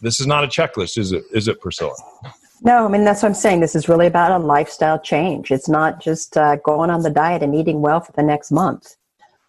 [0.00, 1.24] This is not a checklist, is it?
[1.32, 1.94] Is it, Priscilla?
[2.62, 3.60] No, I mean, that's what I'm saying.
[3.60, 5.50] This is really about a lifestyle change.
[5.50, 8.96] It's not just uh, going on the diet and eating well for the next month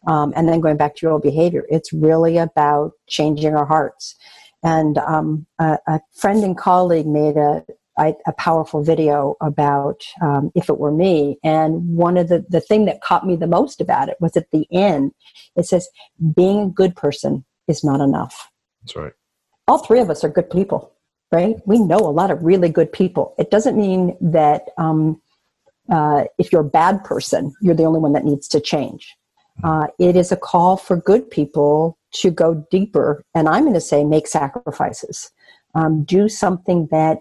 [0.08, 1.66] um, and then going back to your old behavior.
[1.70, 4.16] It's really about changing our hearts.
[4.64, 7.64] And um, a, a, friend and colleague made a,
[7.98, 11.38] a powerful video about um, if it were me.
[11.44, 14.50] And one of the, the thing that caught me the most about it was at
[14.52, 15.12] the end,
[15.56, 15.90] it says,
[16.36, 18.50] being a good person is not enough.
[18.84, 19.14] That's right.
[19.68, 20.94] All three of us are good people,
[21.32, 21.56] right?
[21.66, 23.36] We know a lot of really good people.
[23.38, 25.22] It doesn't mean that um,
[25.90, 29.16] uh, if you're a bad person, you're the only one that needs to change.
[29.64, 33.82] Uh, it is a call for good people to go deeper, and I'm going to
[33.82, 35.32] say make sacrifices.
[35.76, 37.20] Um, do something that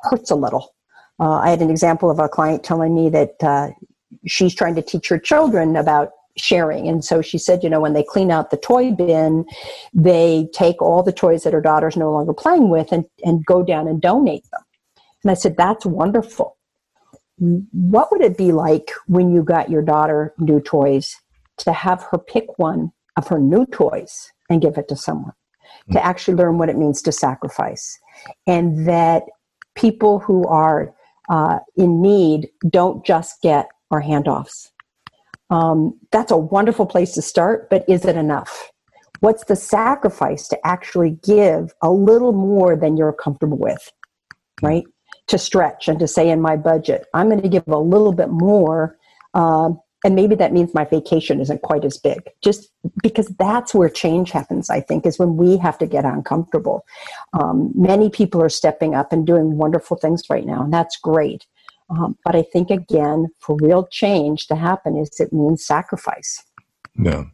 [0.00, 0.74] hurts a little.
[1.20, 3.68] Uh, I had an example of a client telling me that uh,
[4.26, 6.88] she's trying to teach her children about sharing.
[6.88, 9.44] And so she said, you know, when they clean out the toy bin,
[9.92, 13.62] they take all the toys that her daughter's no longer playing with and, and go
[13.62, 14.62] down and donate them.
[15.22, 16.56] And I said, that's wonderful
[17.72, 21.16] what would it be like when you got your daughter new toys
[21.56, 25.92] to have her pick one of her new toys and give it to someone mm-hmm.
[25.92, 27.98] to actually learn what it means to sacrifice
[28.46, 29.24] and that
[29.74, 30.94] people who are
[31.30, 34.68] uh, in need don't just get our handoffs
[35.50, 38.70] um, that's a wonderful place to start but is it enough
[39.20, 43.90] what's the sacrifice to actually give a little more than you're comfortable with
[44.62, 44.84] right
[45.28, 48.28] to stretch and to say in my budget, I'm going to give a little bit
[48.28, 48.98] more.
[49.34, 52.70] Um, and maybe that means my vacation isn't quite as big, just
[53.02, 56.84] because that's where change happens, I think, is when we have to get uncomfortable.
[57.32, 61.46] Um, many people are stepping up and doing wonderful things right now, and that's great.
[61.90, 66.42] Um, but I think, again, for real change to happen, is it means sacrifice.
[66.96, 67.24] Yeah.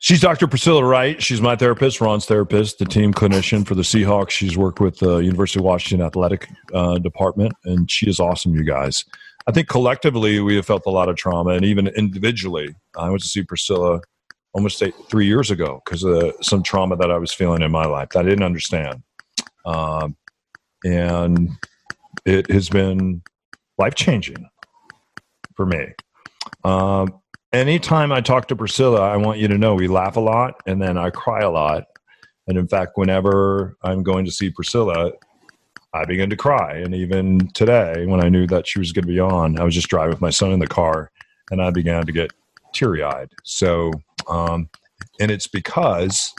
[0.00, 0.46] She's Dr.
[0.46, 1.20] Priscilla Wright.
[1.20, 4.30] She's my therapist, Ron's therapist, the team clinician for the Seahawks.
[4.30, 8.62] She's worked with the University of Washington Athletic uh, Department, and she is awesome, you
[8.62, 9.04] guys.
[9.48, 12.74] I think collectively we have felt a lot of trauma, and even individually.
[12.98, 14.02] I went to see Priscilla
[14.52, 17.86] almost eight, three years ago because of some trauma that I was feeling in my
[17.86, 19.02] life that I didn't understand.
[19.64, 20.16] Um,
[20.84, 21.50] and
[22.26, 23.22] it has been
[23.78, 24.48] life changing
[25.56, 25.94] for me.
[26.64, 27.18] Um,
[27.52, 30.80] anytime I talk to Priscilla, I want you to know we laugh a lot and
[30.80, 31.84] then I cry a lot.
[32.46, 35.12] And in fact, whenever I'm going to see Priscilla,
[35.94, 36.74] I began to cry.
[36.74, 39.74] And even today, when I knew that she was going to be on, I was
[39.74, 41.10] just driving with my son in the car
[41.50, 42.30] and I began to get
[42.74, 43.30] teary eyed.
[43.44, 43.92] So,
[44.28, 44.68] um,
[45.18, 46.34] and it's because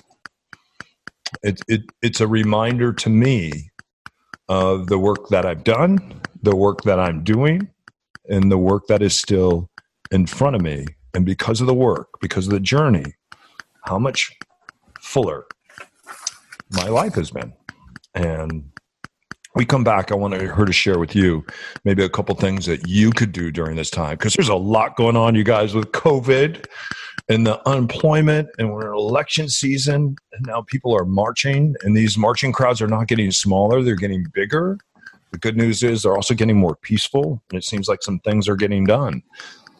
[1.43, 3.71] it, it, it's a reminder to me
[4.47, 7.69] of the work that I've done, the work that I'm doing,
[8.29, 9.69] and the work that is still
[10.11, 13.15] in front of me and because of the work, because of the journey,
[13.85, 14.31] how much
[14.99, 15.45] fuller
[16.71, 17.53] my life has been.
[18.13, 18.71] And
[19.55, 21.45] we come back, I want her to share with you
[21.83, 24.95] maybe a couple things that you could do during this time because there's a lot
[24.95, 26.65] going on, you guys, with COVID
[27.29, 32.17] and the unemployment, and we're in election season, and now people are marching, and these
[32.17, 34.79] marching crowds are not getting smaller, they're getting bigger.
[35.31, 38.47] The good news is they're also getting more peaceful, and it seems like some things
[38.47, 39.21] are getting done.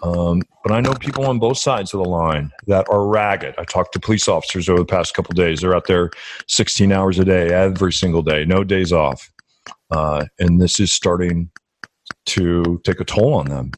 [0.03, 3.55] Um, but I know people on both sides of the line that are ragged.
[3.57, 5.61] I talked to police officers over the past couple days.
[5.61, 6.11] They're out there
[6.47, 9.31] 16 hours a day, every single day, no days off.
[9.91, 11.51] Uh, and this is starting
[12.27, 13.71] to take a toll on them.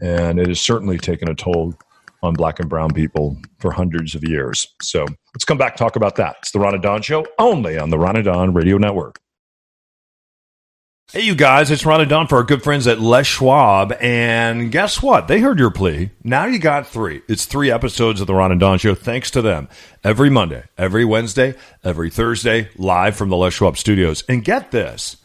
[0.00, 1.74] And it has certainly taken a toll
[2.22, 4.66] on black and brown people for hundreds of years.
[4.80, 6.36] So let's come back talk about that.
[6.40, 9.20] It's the Ron and Don Show, only on the Ron and Don Radio Network.
[11.12, 13.92] Hey, you guys, it's Ron and Don for our good friends at Les Schwab.
[14.00, 15.28] And guess what?
[15.28, 16.10] They heard your plea.
[16.24, 17.20] Now you got three.
[17.28, 19.68] It's three episodes of the Ron and Don Show, thanks to them.
[20.02, 24.24] Every Monday, every Wednesday, every Thursday, live from the Les Schwab studios.
[24.26, 25.18] And get this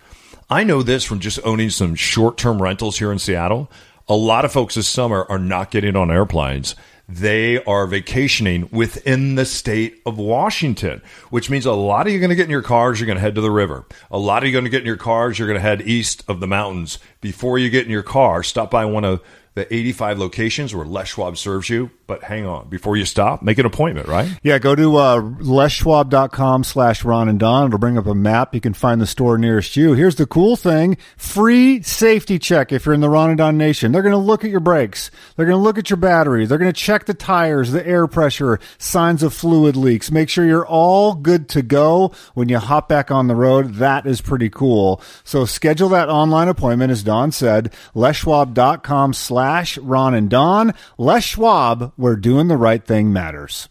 [0.50, 3.70] I know this from just owning some short term rentals here in Seattle.
[4.08, 6.76] A lot of folks this summer are not getting on airplanes
[7.10, 12.22] they are vacationing within the state of Washington, which means a lot of you are
[12.22, 13.86] going to get in your cars, you're going to head to the river.
[14.12, 15.82] A lot of you are going to get in your cars, you're going to head
[15.82, 17.00] east of the mountains.
[17.22, 19.22] Before you get in your car, stop by one of
[19.58, 21.90] the 85 locations where Les Schwab serves you.
[22.06, 24.30] But hang on, before you stop, make an appointment, right?
[24.42, 27.68] Yeah, go to uh, leschwab.com slash Ron and Don.
[27.68, 28.56] It'll bring up a map.
[28.56, 29.94] You can find the store nearest you.
[29.94, 30.96] Here's the cool thing.
[31.18, 33.92] Free safety check if you're in the Ron and Don Nation.
[33.92, 35.12] They're going to look at your brakes.
[35.36, 36.46] They're going to look at your battery.
[36.46, 40.12] They're going to check the tires, the air pressure, signs of fluid leaks.
[40.12, 43.76] Make sure you're all good to go when you hop back on the road.
[43.76, 45.02] That is pretty cool.
[45.24, 50.74] So schedule that online appointment, as Don said, leschwab.com slash slash Ron and Don.
[50.98, 53.70] Les Schwab, where doing the right thing matters.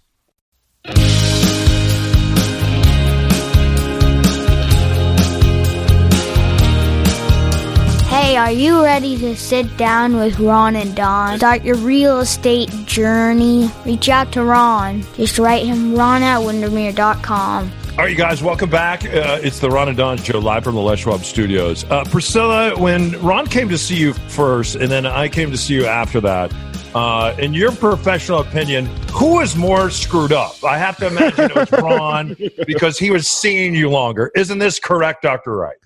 [8.09, 11.37] Hey, are you ready to sit down with Ron and Don?
[11.37, 13.71] Start your real estate journey?
[13.85, 15.05] Reach out to Ron.
[15.15, 17.71] Just write him ron at windermere.com.
[17.99, 19.07] All right, you guys, welcome back.
[19.07, 21.85] Uh, it's the Ron and Don Show live from the Les Schwab Studios.
[21.85, 25.73] Uh, Priscilla, when Ron came to see you first, and then I came to see
[25.73, 26.53] you after that,
[26.95, 30.63] uh, in your professional opinion, who was more screwed up?
[30.63, 32.37] I have to imagine it was Ron
[32.67, 34.31] because he was seeing you longer.
[34.35, 35.57] Isn't this correct, Dr.
[35.57, 35.79] Wright?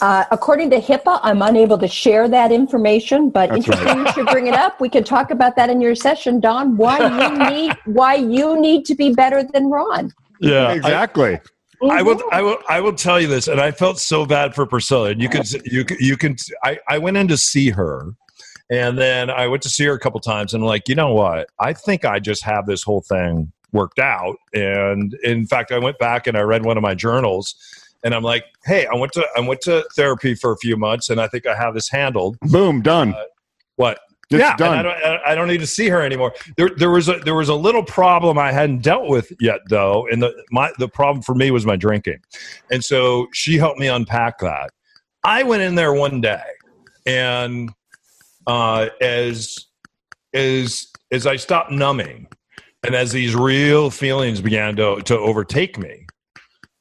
[0.00, 4.26] Uh, according to HIPAA, I'm unable to share that information, but That's interesting you should
[4.28, 4.80] bring it up.
[4.80, 6.78] We can talk about that in your session, Don.
[6.78, 10.10] Why you need why you need to be better than Ron.
[10.44, 11.40] Yeah, exactly.
[11.90, 12.28] I will, mm-hmm.
[12.32, 15.10] I will, I will tell you this, and I felt so bad for Priscilla.
[15.10, 16.36] And you can, you can, you can.
[16.62, 18.14] I, I went in to see her,
[18.70, 21.12] and then I went to see her a couple times, and I'm like, you know
[21.12, 21.48] what?
[21.60, 24.36] I think I just have this whole thing worked out.
[24.54, 27.54] And in fact, I went back and I read one of my journals,
[28.02, 31.10] and I'm like, hey, I went to, I went to therapy for a few months,
[31.10, 32.38] and I think I have this handled.
[32.40, 33.14] Boom, done.
[33.14, 33.24] Uh,
[33.76, 33.98] what?
[34.30, 34.78] It's yeah, done.
[34.78, 36.32] I don't, I don't need to see her anymore.
[36.56, 40.06] There, there was a there was a little problem I hadn't dealt with yet, though,
[40.10, 42.20] and the my the problem for me was my drinking,
[42.70, 44.70] and so she helped me unpack that.
[45.24, 46.42] I went in there one day,
[47.06, 47.70] and
[48.46, 49.66] uh, as
[50.32, 52.26] as as I stopped numbing,
[52.84, 56.03] and as these real feelings began to to overtake me,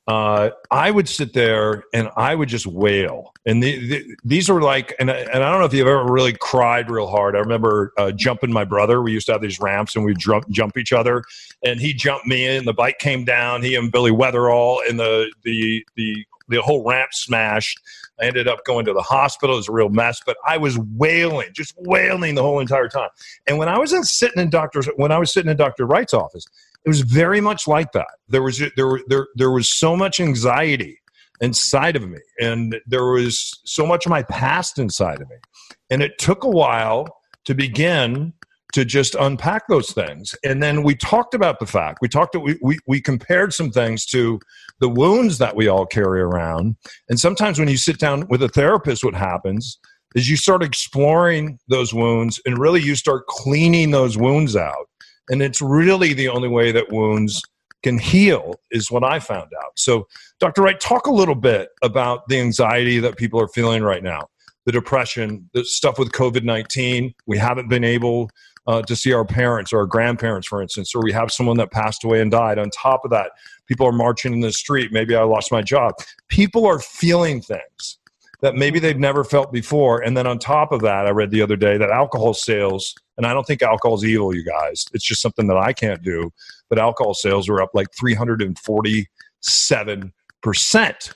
[0.05, 3.33] uh, I would sit there and I would just wail.
[3.45, 6.33] And the, the, these were like, and, and I don't know if you've ever really
[6.33, 7.35] cried real hard.
[7.35, 9.01] I remember uh, jumping my brother.
[9.01, 11.23] We used to have these ramps and we'd jump, jump each other.
[11.63, 12.65] And he jumped me in.
[12.65, 13.63] The bike came down.
[13.63, 17.79] He and Billy Weatherall, and the the the the whole ramp smashed.
[18.21, 19.55] I ended up going to the hospital.
[19.55, 23.09] It was a real mess, but I was wailing, just wailing the whole entire time.
[23.47, 25.85] And when I was in, sitting in doctor's, when I was sitting in Dr.
[25.85, 26.45] Wright's office,
[26.85, 28.07] it was very much like that.
[28.27, 30.99] There was there there there was so much anxiety
[31.41, 35.37] inside of me, and there was so much of my past inside of me,
[35.89, 37.07] and it took a while
[37.45, 38.33] to begin
[38.73, 40.33] to just unpack those things.
[40.43, 44.05] And then we talked about the fact we talked we we, we compared some things
[44.07, 44.39] to
[44.79, 46.75] the wounds that we all carry around,
[47.07, 49.79] and sometimes when you sit down with a therapist, what happens
[50.15, 54.87] is you start exploring those wounds, and really you start cleaning those wounds out
[55.29, 57.41] and it's really the only way that wounds
[57.83, 59.71] can heal, is what I found out.
[59.75, 60.07] So,
[60.39, 60.61] Dr.
[60.61, 64.27] Wright, talk a little bit about the anxiety that people are feeling right now,
[64.65, 67.13] the depression, the stuff with COVID 19.
[67.27, 68.29] We haven't been able
[68.67, 71.71] uh, to see our parents or our grandparents, for instance, or we have someone that
[71.71, 72.57] passed away and died.
[72.57, 73.31] On top of that,
[73.67, 74.91] people are marching in the street.
[74.91, 75.95] Maybe I lost my job.
[76.29, 77.99] People are feeling things
[78.43, 80.01] that maybe they've never felt before.
[80.01, 83.25] And then on top of that, I read the other day that alcohol sales, and
[83.25, 84.85] I don't think alcohol is evil, you guys.
[84.93, 86.29] It's just something that I can't do.
[86.69, 89.07] But alcohol sales were up like 347%.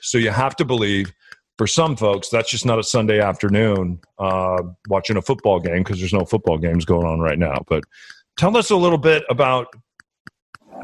[0.00, 1.12] So you have to believe
[1.58, 5.98] for some folks, that's just not a Sunday afternoon uh, watching a football game because
[5.98, 7.62] there's no football games going on right now.
[7.66, 7.84] But
[8.38, 9.66] tell us a little bit about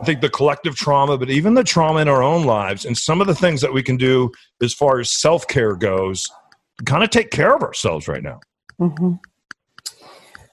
[0.00, 3.20] I think the collective trauma, but even the trauma in our own lives, and some
[3.20, 4.32] of the things that we can do
[4.62, 6.28] as far as self care goes,
[6.84, 8.40] kind of take care of ourselves right now.
[8.80, 9.14] Mm-hmm.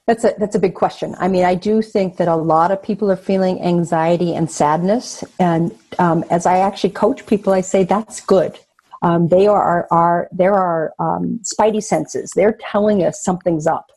[0.08, 1.16] That's a that's a big question.
[1.20, 5.24] I mean, I do think that a lot of people are feeling anxiety and sadness,
[5.40, 8.60] and um, as I actually coach people, I say that's good.
[9.04, 12.32] Um, they are are there are um, spidey senses.
[12.36, 13.92] They're telling us something's up.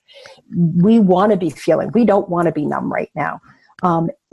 [0.54, 1.90] We want to be feeling.
[1.92, 3.40] We don't want to be numb right now.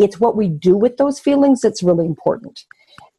[0.01, 2.65] It's what we do with those feelings that's really important.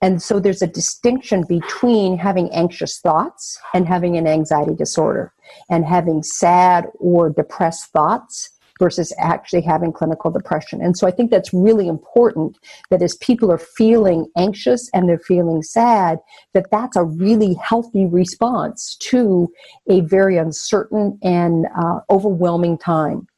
[0.03, 5.33] And so there's a distinction between having anxious thoughts and having an anxiety disorder,
[5.71, 10.83] and having sad or depressed thoughts versus actually having clinical depression.
[10.83, 12.59] And so I think that's really important
[12.91, 16.19] that as people are feeling anxious and they're feeling sad,
[16.53, 19.53] that that's a really healthy response to
[19.89, 23.29] a very uncertain and uh, overwhelming time.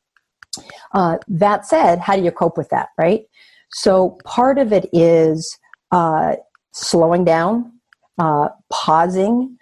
[0.93, 3.23] Uh, that said, how do you cope with that, right?
[3.71, 5.59] So part of it is
[5.91, 6.37] uh,
[6.73, 7.73] slowing down,
[8.19, 9.57] uh, pausing,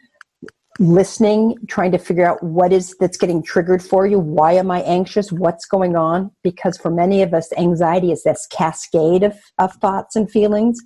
[0.78, 4.18] listening, trying to figure out what is that's getting triggered for you.
[4.18, 5.30] Why am I anxious?
[5.30, 6.30] What's going on?
[6.42, 10.78] Because for many of us, anxiety is this cascade of, of thoughts and feelings.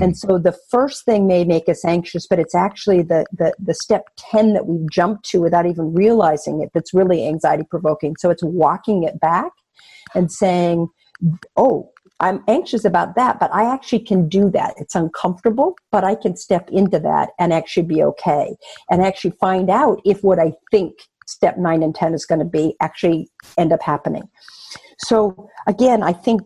[0.00, 3.74] And so the first thing may make us anxious, but it's actually the, the, the
[3.74, 8.16] step 10 that we jump to without even realizing it that's really anxiety provoking.
[8.18, 9.52] So it's walking it back
[10.14, 10.88] and saying,
[11.56, 11.90] oh,
[12.20, 14.74] I'm anxious about that, but I actually can do that.
[14.76, 18.56] It's uncomfortable, but I can step into that and actually be okay
[18.90, 20.94] and actually find out if what I think
[21.26, 24.28] step nine and 10 is going to be actually end up happening.
[24.98, 26.42] So, again, I think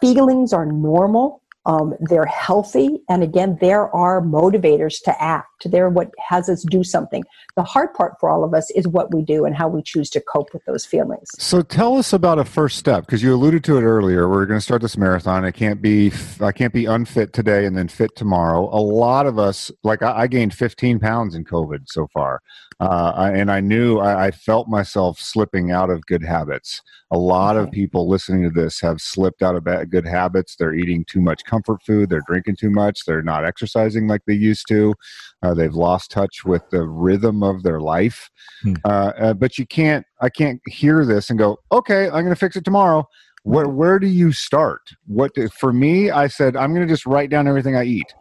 [0.00, 1.42] feelings are normal.
[1.66, 5.68] Um, they're healthy, and again, there are motivators to act.
[5.70, 7.24] They're what has us do something.
[7.56, 10.08] The hard part for all of us is what we do and how we choose
[10.10, 11.28] to cope with those feelings.
[11.38, 14.28] So tell us about a first step because you alluded to it earlier.
[14.28, 15.44] We're going to start this marathon.
[15.44, 18.64] I can't be I can't be unfit today and then fit tomorrow.
[18.72, 22.42] A lot of us, like I, I gained 15 pounds in COVID so far,
[22.78, 26.82] uh, and I knew I, I felt myself slipping out of good habits.
[27.10, 30.56] A lot of people listening to this have slipped out of bad, good habits.
[30.56, 32.10] They're eating too much comfort food.
[32.10, 33.04] They're drinking too much.
[33.06, 34.94] They're not exercising like they used to.
[35.42, 38.30] Uh, they've lost touch with the rhythm of their life.
[38.62, 38.74] Hmm.
[38.84, 40.04] Uh, uh, but you can't.
[40.20, 43.08] I can't hear this and go, "Okay, I'm going to fix it tomorrow."
[43.44, 44.90] Where where do you start?
[45.06, 46.10] What for me?
[46.10, 48.12] I said I'm going to just write down everything I eat,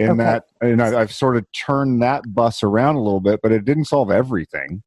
[0.00, 0.24] and okay.
[0.24, 3.64] that and I, I've sort of turned that bus around a little bit, but it
[3.64, 4.82] didn't solve everything.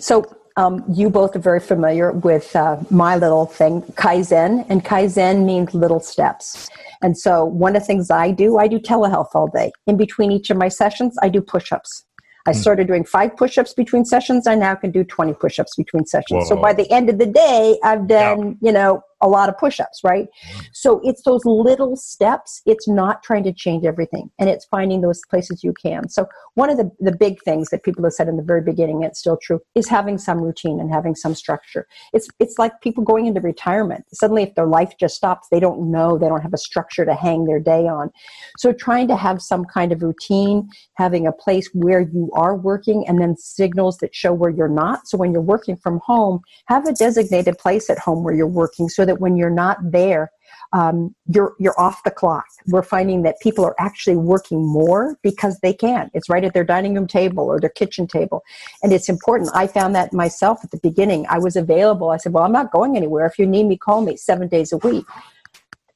[0.00, 0.24] So
[0.56, 5.74] um, you both are very familiar with uh, my little thing, Kaizen, and Kaizen means
[5.74, 6.68] little steps.
[7.02, 9.70] And so, one of the things I do, I do telehealth all day.
[9.86, 12.04] In between each of my sessions, I do push ups.
[12.46, 12.58] I hmm.
[12.58, 14.46] started doing five push ups between sessions.
[14.46, 16.44] I now can do 20 push ups between sessions.
[16.44, 16.56] Whoa.
[16.56, 20.00] So, by the end of the day, I've done, you know, a lot of push-ups
[20.04, 20.28] right?
[20.72, 22.62] So it's those little steps.
[22.66, 26.08] It's not trying to change everything and it's finding those places you can.
[26.08, 29.02] So one of the, the big things that people have said in the very beginning
[29.02, 31.86] it's still true is having some routine and having some structure.
[32.12, 34.04] It's it's like people going into retirement.
[34.12, 37.14] Suddenly if their life just stops they don't know they don't have a structure to
[37.14, 38.10] hang their day on.
[38.58, 43.06] So trying to have some kind of routine having a place where you are working
[43.08, 45.06] and then signals that show where you're not.
[45.08, 48.88] So when you're working from home have a designated place at home where you're working
[48.88, 50.30] so that when you're not there,
[50.72, 52.46] um, you're you're off the clock.
[52.66, 56.10] We're finding that people are actually working more because they can.
[56.14, 58.42] It's right at their dining room table or their kitchen table,
[58.82, 59.50] and it's important.
[59.54, 61.26] I found that myself at the beginning.
[61.28, 62.10] I was available.
[62.10, 63.26] I said, "Well, I'm not going anywhere.
[63.26, 65.04] If you need me, call me seven days a week."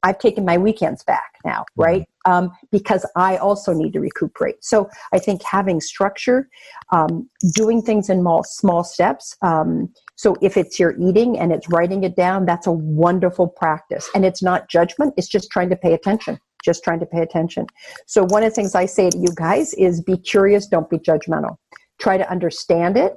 [0.03, 1.83] I've taken my weekends back now, mm-hmm.
[1.83, 2.09] right?
[2.27, 4.65] Um, because I also need to recuperate.
[4.65, 6.49] So I think having structure,
[6.93, 9.37] um, doing things in small, small steps.
[9.43, 14.11] Um, so if it's your eating and it's writing it down, that's a wonderful practice.
[14.15, 16.39] And it's not judgment, it's just trying to pay attention.
[16.63, 17.67] Just trying to pay attention.
[18.07, 20.99] So one of the things I say to you guys is be curious, don't be
[20.99, 21.57] judgmental.
[21.99, 23.15] Try to understand it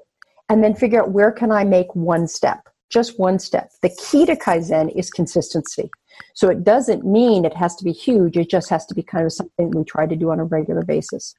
[0.47, 2.69] and then figure out where can I make one step?
[2.89, 3.69] Just one step.
[3.81, 5.91] The key to Kaizen is consistency.
[6.35, 9.25] So it doesn't mean it has to be huge, it just has to be kind
[9.25, 11.35] of something we try to do on a regular basis.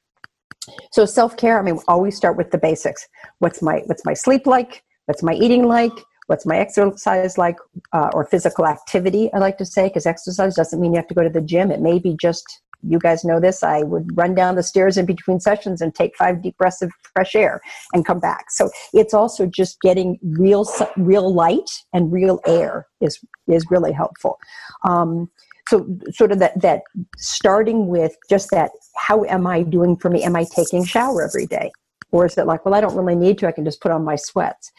[0.92, 3.08] So self-care, I mean, always start with the basics.
[3.38, 4.82] What's my what's my sleep like?
[5.06, 5.92] What's my eating like?
[6.26, 7.56] What's my exercise like
[7.92, 11.14] uh, or physical activity, I like to say, because exercise doesn't mean you have to
[11.14, 11.70] go to the gym.
[11.70, 15.06] It may be just you guys know this i would run down the stairs in
[15.06, 17.60] between sessions and take five deep breaths of fresh air
[17.92, 23.18] and come back so it's also just getting real real light and real air is
[23.48, 24.38] is really helpful
[24.84, 25.30] um,
[25.68, 26.82] so sort of that that
[27.16, 31.46] starting with just that how am i doing for me am i taking shower every
[31.46, 31.70] day
[32.14, 34.04] or is it like well i don't really need to i can just put on
[34.04, 34.72] my sweats?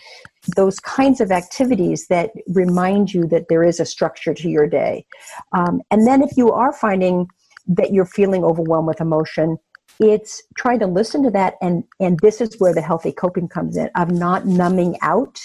[0.55, 5.05] Those kinds of activities that remind you that there is a structure to your day.
[5.51, 7.27] Um, and then if you are finding
[7.67, 9.57] that you're feeling overwhelmed with emotion
[9.99, 13.77] it's trying to listen to that and and this is where the healthy coping comes
[13.77, 15.39] in of not numbing out.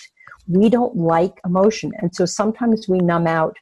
[0.49, 3.57] We don't like emotion and so sometimes we numb out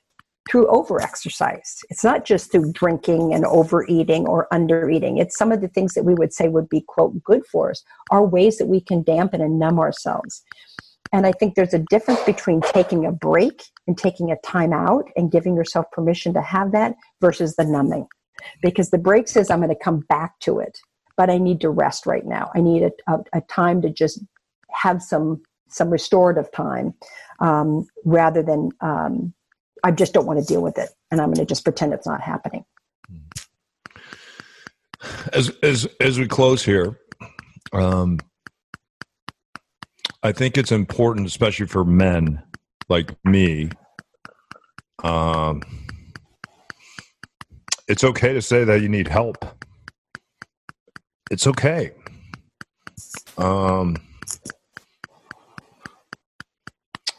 [0.48, 5.20] through over exercise it's not just through drinking and overeating or undereating.
[5.20, 7.82] It's some of the things that we would say would be quote good for us
[8.10, 10.42] are ways that we can dampen and numb ourselves.
[11.12, 15.08] And i think there's a difference between taking a break and taking a time out
[15.16, 18.06] and giving yourself permission to have that versus the numbing.
[18.62, 20.78] Because the break says I'm going to come back to it,
[21.16, 22.50] but I need to rest right now.
[22.54, 24.20] I need a, a, a time to just
[24.70, 26.94] have some some restorative time
[27.40, 29.34] um, rather than um,
[29.84, 32.06] I just don't want to deal with it, and I'm going to just pretend it's
[32.06, 32.64] not happening.
[35.32, 36.98] As as as we close here,
[37.72, 38.18] um,
[40.22, 42.42] I think it's important, especially for men
[42.88, 43.70] like me.
[45.04, 45.62] Um,
[47.86, 49.44] it's okay to say that you need help.
[51.30, 51.92] It's okay.
[53.36, 53.96] Um,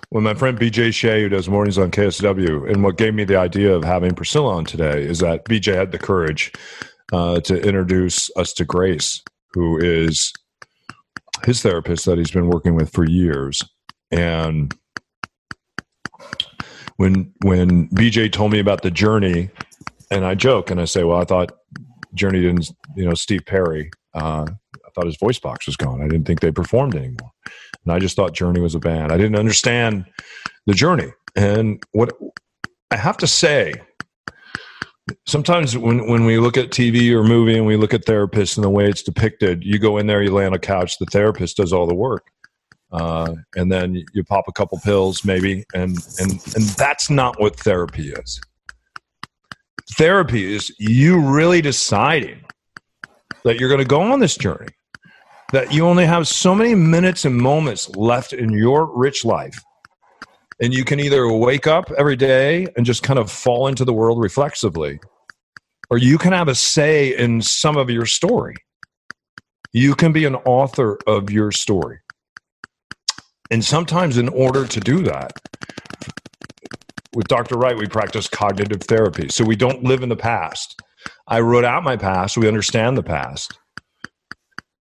[0.10, 3.38] when my friend BJ Shea, who does mornings on KISW, and what gave me the
[3.38, 6.51] idea of having Priscilla on today is that BJ had the courage
[7.14, 9.22] uh, to introduce us to Grace,
[9.53, 10.34] who is
[11.45, 13.64] his therapist that he's been working with for years.
[14.12, 14.74] And
[16.97, 19.49] when when BJ told me about the journey
[20.12, 21.51] and I joke and I say, well, I thought
[22.14, 23.91] Journey didn't, you know, Steve Perry.
[24.14, 26.01] Uh, I thought his voice box was gone.
[26.01, 27.32] I didn't think they performed anymore,
[27.86, 29.12] and I just thought Journey was a band.
[29.12, 30.06] I didn't understand
[30.66, 32.12] the Journey, and what
[32.92, 33.74] I have to say,
[35.28, 38.64] sometimes when, when we look at TV or movie and we look at therapists and
[38.64, 41.58] the way it's depicted, you go in there, you lay on a couch, the therapist
[41.58, 42.28] does all the work.
[42.92, 47.56] Uh, and then you pop a couple pills maybe and, and and that's not what
[47.56, 48.42] therapy is
[49.92, 52.44] therapy is you really deciding
[53.44, 54.70] that you're going to go on this journey
[55.52, 59.58] that you only have so many minutes and moments left in your rich life
[60.62, 63.93] and you can either wake up every day and just kind of fall into the
[63.93, 65.00] world reflexively
[65.89, 68.56] or you can have a say in some of your story
[69.72, 72.00] you can be an author of your story
[73.52, 75.34] and sometimes, in order to do that,
[77.16, 77.58] with Dr.
[77.58, 79.30] Wright, we practice cognitive therapy.
[79.30, 80.80] So we don't live in the past.
[81.28, 83.58] I wrote out my past, we understand the past.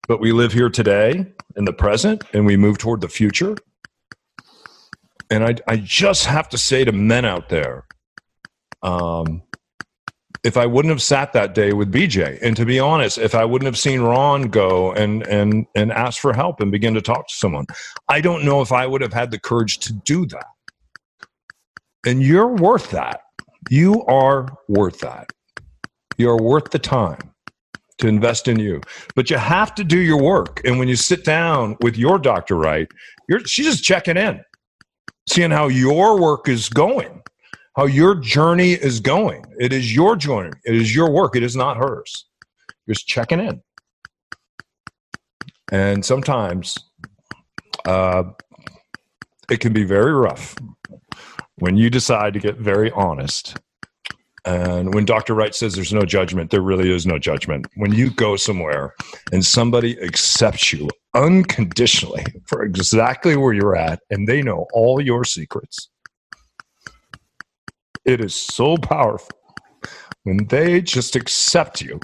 [0.07, 1.25] But we live here today
[1.57, 3.57] in the present and we move toward the future.
[5.29, 7.85] And I, I just have to say to men out there,
[8.81, 9.43] um,
[10.45, 13.43] if I wouldn't have sat that day with BJ, and to be honest, if I
[13.43, 17.27] wouldn't have seen Ron go and and and ask for help and begin to talk
[17.27, 17.65] to someone,
[18.07, 20.45] I don't know if I would have had the courage to do that.
[22.05, 23.21] And you're worth that.
[23.69, 25.33] You are worth that.
[26.17, 27.33] You're worth the time
[27.97, 28.81] to invest in you.
[29.15, 30.61] But you have to do your work.
[30.65, 32.55] And when you sit down with your Dr.
[32.55, 32.87] right,
[33.27, 34.41] you're she's just checking in,
[35.27, 37.21] seeing how your work is going
[37.77, 39.45] how your journey is going.
[39.59, 40.51] It is your journey.
[40.65, 41.35] It is your work.
[41.35, 42.25] It is not hers.
[42.89, 43.61] Just checking in.
[45.71, 46.75] And sometimes
[47.85, 48.23] uh,
[49.51, 50.55] it can be very rough
[51.59, 53.57] when you decide to get very honest.
[54.47, 55.33] And when Dr.
[55.33, 57.67] Wright says there's no judgment, there really is no judgment.
[57.75, 58.95] When you go somewhere
[59.33, 65.25] and somebody accepts you unconditionally for exactly where you're at, and they know all your
[65.25, 65.89] secrets,
[68.05, 69.37] it is so powerful
[70.23, 71.99] when they just accept you.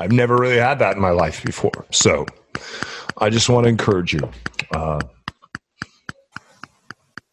[0.00, 1.84] I've never really had that in my life before.
[1.92, 2.24] So
[3.18, 4.26] I just want to encourage you
[4.72, 5.00] uh,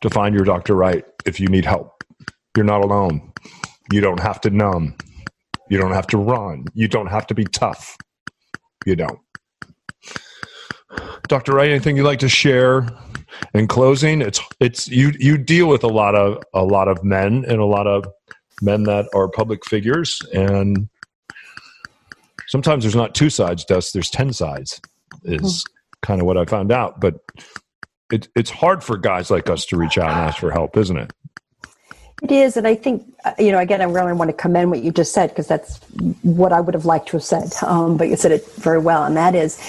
[0.05, 0.75] to find your Dr.
[0.75, 2.03] right if you need help.
[2.55, 3.33] You're not alone.
[3.91, 4.95] You don't have to numb.
[5.69, 6.65] You don't have to run.
[6.73, 7.97] You don't have to be tough.
[8.85, 9.19] You don't.
[11.27, 11.53] Dr.
[11.53, 12.87] Wright, anything you'd like to share
[13.55, 17.43] in closing, it's it's you you deal with a lot of a lot of men
[17.47, 18.05] and a lot of
[18.61, 20.87] men that are public figures, and
[22.47, 23.91] sometimes there's not two sides to us.
[23.91, 24.79] There's ten sides.
[25.23, 26.07] Is mm-hmm.
[26.07, 27.15] kind of what I found out, but
[28.11, 30.97] it, it's hard for guys like us to reach out and ask for help, isn't
[30.97, 31.11] it?
[32.23, 33.59] It is, and I think uh, you know.
[33.59, 35.79] Again, I really want to commend what you just said because that's
[36.23, 37.51] what I would have liked to have said.
[37.61, 39.59] Um, but you said it very well, and that is,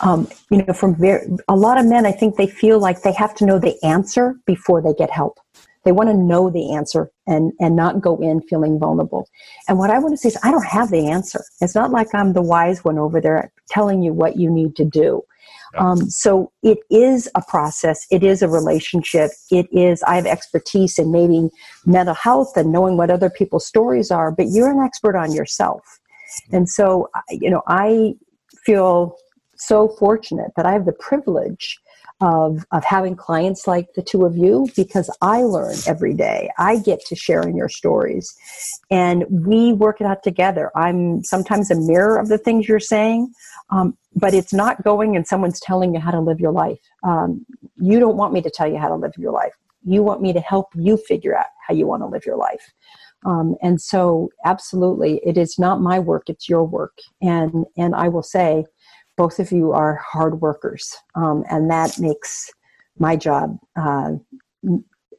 [0.00, 3.12] um, you know, from very, a lot of men, I think they feel like they
[3.14, 5.40] have to know the answer before they get help.
[5.84, 9.26] They want to know the answer and and not go in feeling vulnerable.
[9.66, 11.42] And what I want to say is, I don't have the answer.
[11.62, 14.84] It's not like I'm the wise one over there telling you what you need to
[14.84, 15.22] do.
[15.78, 18.06] Um, so it is a process.
[18.10, 19.30] It is a relationship.
[19.50, 21.50] It is, I have expertise in maybe
[21.84, 26.00] mental health and knowing what other people's stories are, but you're an expert on yourself.
[26.52, 28.14] And so, you know, I
[28.64, 29.16] feel
[29.56, 31.78] so fortunate that I have the privilege
[32.24, 36.50] of, of having clients like the two of you because I learn every day.
[36.56, 38.34] I get to share in your stories
[38.90, 40.70] and we work it out together.
[40.74, 43.30] I'm sometimes a mirror of the things you're saying.
[43.68, 46.78] Um, but it's not going and someone's telling you how to live your life.
[47.02, 47.44] Um,
[47.76, 49.52] you don't want me to tell you how to live your life.
[49.84, 52.72] You want me to help you figure out how you want to live your life.
[53.26, 56.98] Um, and so, absolutely, it is not my work; it's your work.
[57.22, 58.66] And and I will say,
[59.16, 62.50] both of you are hard workers, um, and that makes
[62.98, 64.12] my job uh,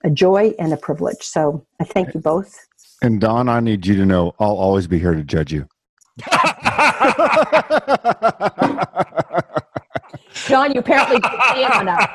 [0.04, 1.24] a joy and a privilege.
[1.24, 2.68] So, I thank you both.
[3.02, 5.68] And Don, I need you to know I'll always be here to judge you.
[10.48, 12.10] Don, you apparently don't pay him enough.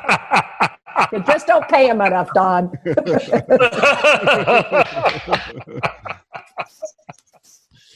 [1.12, 2.72] You just don't pay him enough, Don.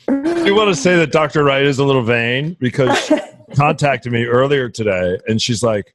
[0.08, 1.44] you want to say that Dr.
[1.44, 3.16] Wright is a little vain because she
[3.54, 5.94] contacted me earlier today and she's like,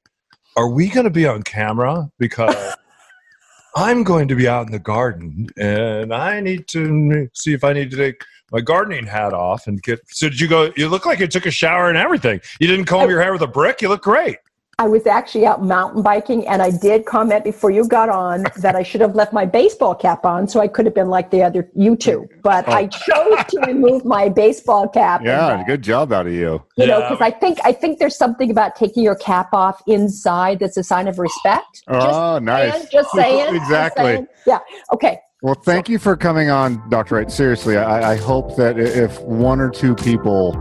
[0.55, 2.09] Are we going to be on camera?
[2.17, 2.55] Because
[3.75, 7.73] I'm going to be out in the garden and I need to see if I
[7.73, 9.99] need to take my gardening hat off and get.
[10.07, 10.71] So did you go?
[10.75, 12.41] You look like you took a shower and everything.
[12.59, 13.81] You didn't comb your hair with a brick.
[13.81, 14.37] You look great.
[14.79, 18.77] I was actually out mountain biking, and I did comment before you got on that
[18.77, 21.43] I should have left my baseball cap on, so I could have been like the
[21.43, 22.29] other you two.
[22.43, 22.71] But oh.
[22.71, 25.21] I chose to remove my baseball cap.
[25.21, 26.39] Yeah, good job out of you.
[26.39, 26.85] You yeah.
[26.85, 30.77] know, because I think I think there's something about taking your cap off inside that's
[30.77, 31.83] a sign of respect.
[31.89, 32.71] Oh, just nice.
[32.71, 33.55] Saying, just saying.
[33.55, 34.03] exactly.
[34.03, 34.27] Just saying.
[34.47, 34.59] Yeah.
[34.93, 35.19] Okay.
[35.41, 37.15] Well, thank you for coming on, Dr.
[37.15, 37.29] Wright.
[37.29, 40.53] Seriously, I, I hope that if one or two people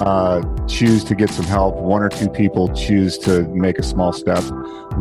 [0.00, 4.12] uh, choose to get some help, one or two people choose to make a small
[4.12, 4.42] step,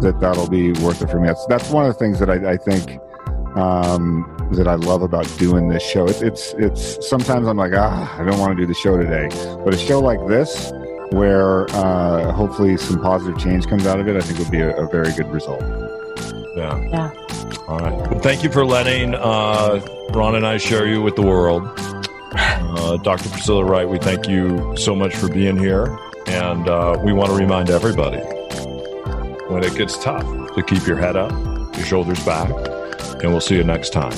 [0.02, 1.28] that that'll be worth it for me.
[1.28, 3.00] That's that's one of the things that I, I think
[3.56, 6.08] um, that I love about doing this show.
[6.08, 9.30] It, it's it's sometimes I'm like, ah, I don't want to do the show today,
[9.64, 10.72] but a show like this,
[11.12, 14.76] where uh, hopefully some positive change comes out of it, I think would be a,
[14.76, 15.62] a very good result.
[16.56, 16.80] Yeah.
[16.90, 17.12] Yeah.
[17.68, 17.94] All right.
[18.12, 19.82] Well, thank you for letting uh,
[20.12, 21.68] Ron and I share you with the world.
[22.38, 23.30] Uh, Dr.
[23.30, 25.98] Priscilla Wright, we thank you so much for being here.
[26.28, 28.18] And uh, we want to remind everybody
[29.48, 30.24] when it gets tough
[30.56, 31.32] to keep your head up,
[31.78, 32.50] your shoulders back,
[33.22, 34.12] and we'll see you next time.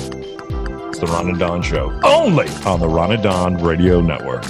[0.88, 4.44] It's the Ron and Don Show, only on the Ron and Don Radio Network.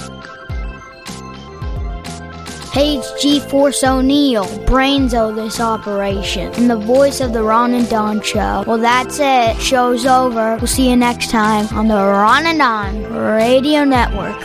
[2.75, 8.21] It's G-Force O'Neill, brains of this operation, and the voice of the Ron and Don
[8.21, 8.63] Show.
[8.67, 9.59] Well, that's it.
[9.59, 10.55] Show's over.
[10.57, 14.39] We'll see you next time on the Ron and Don Radio Network.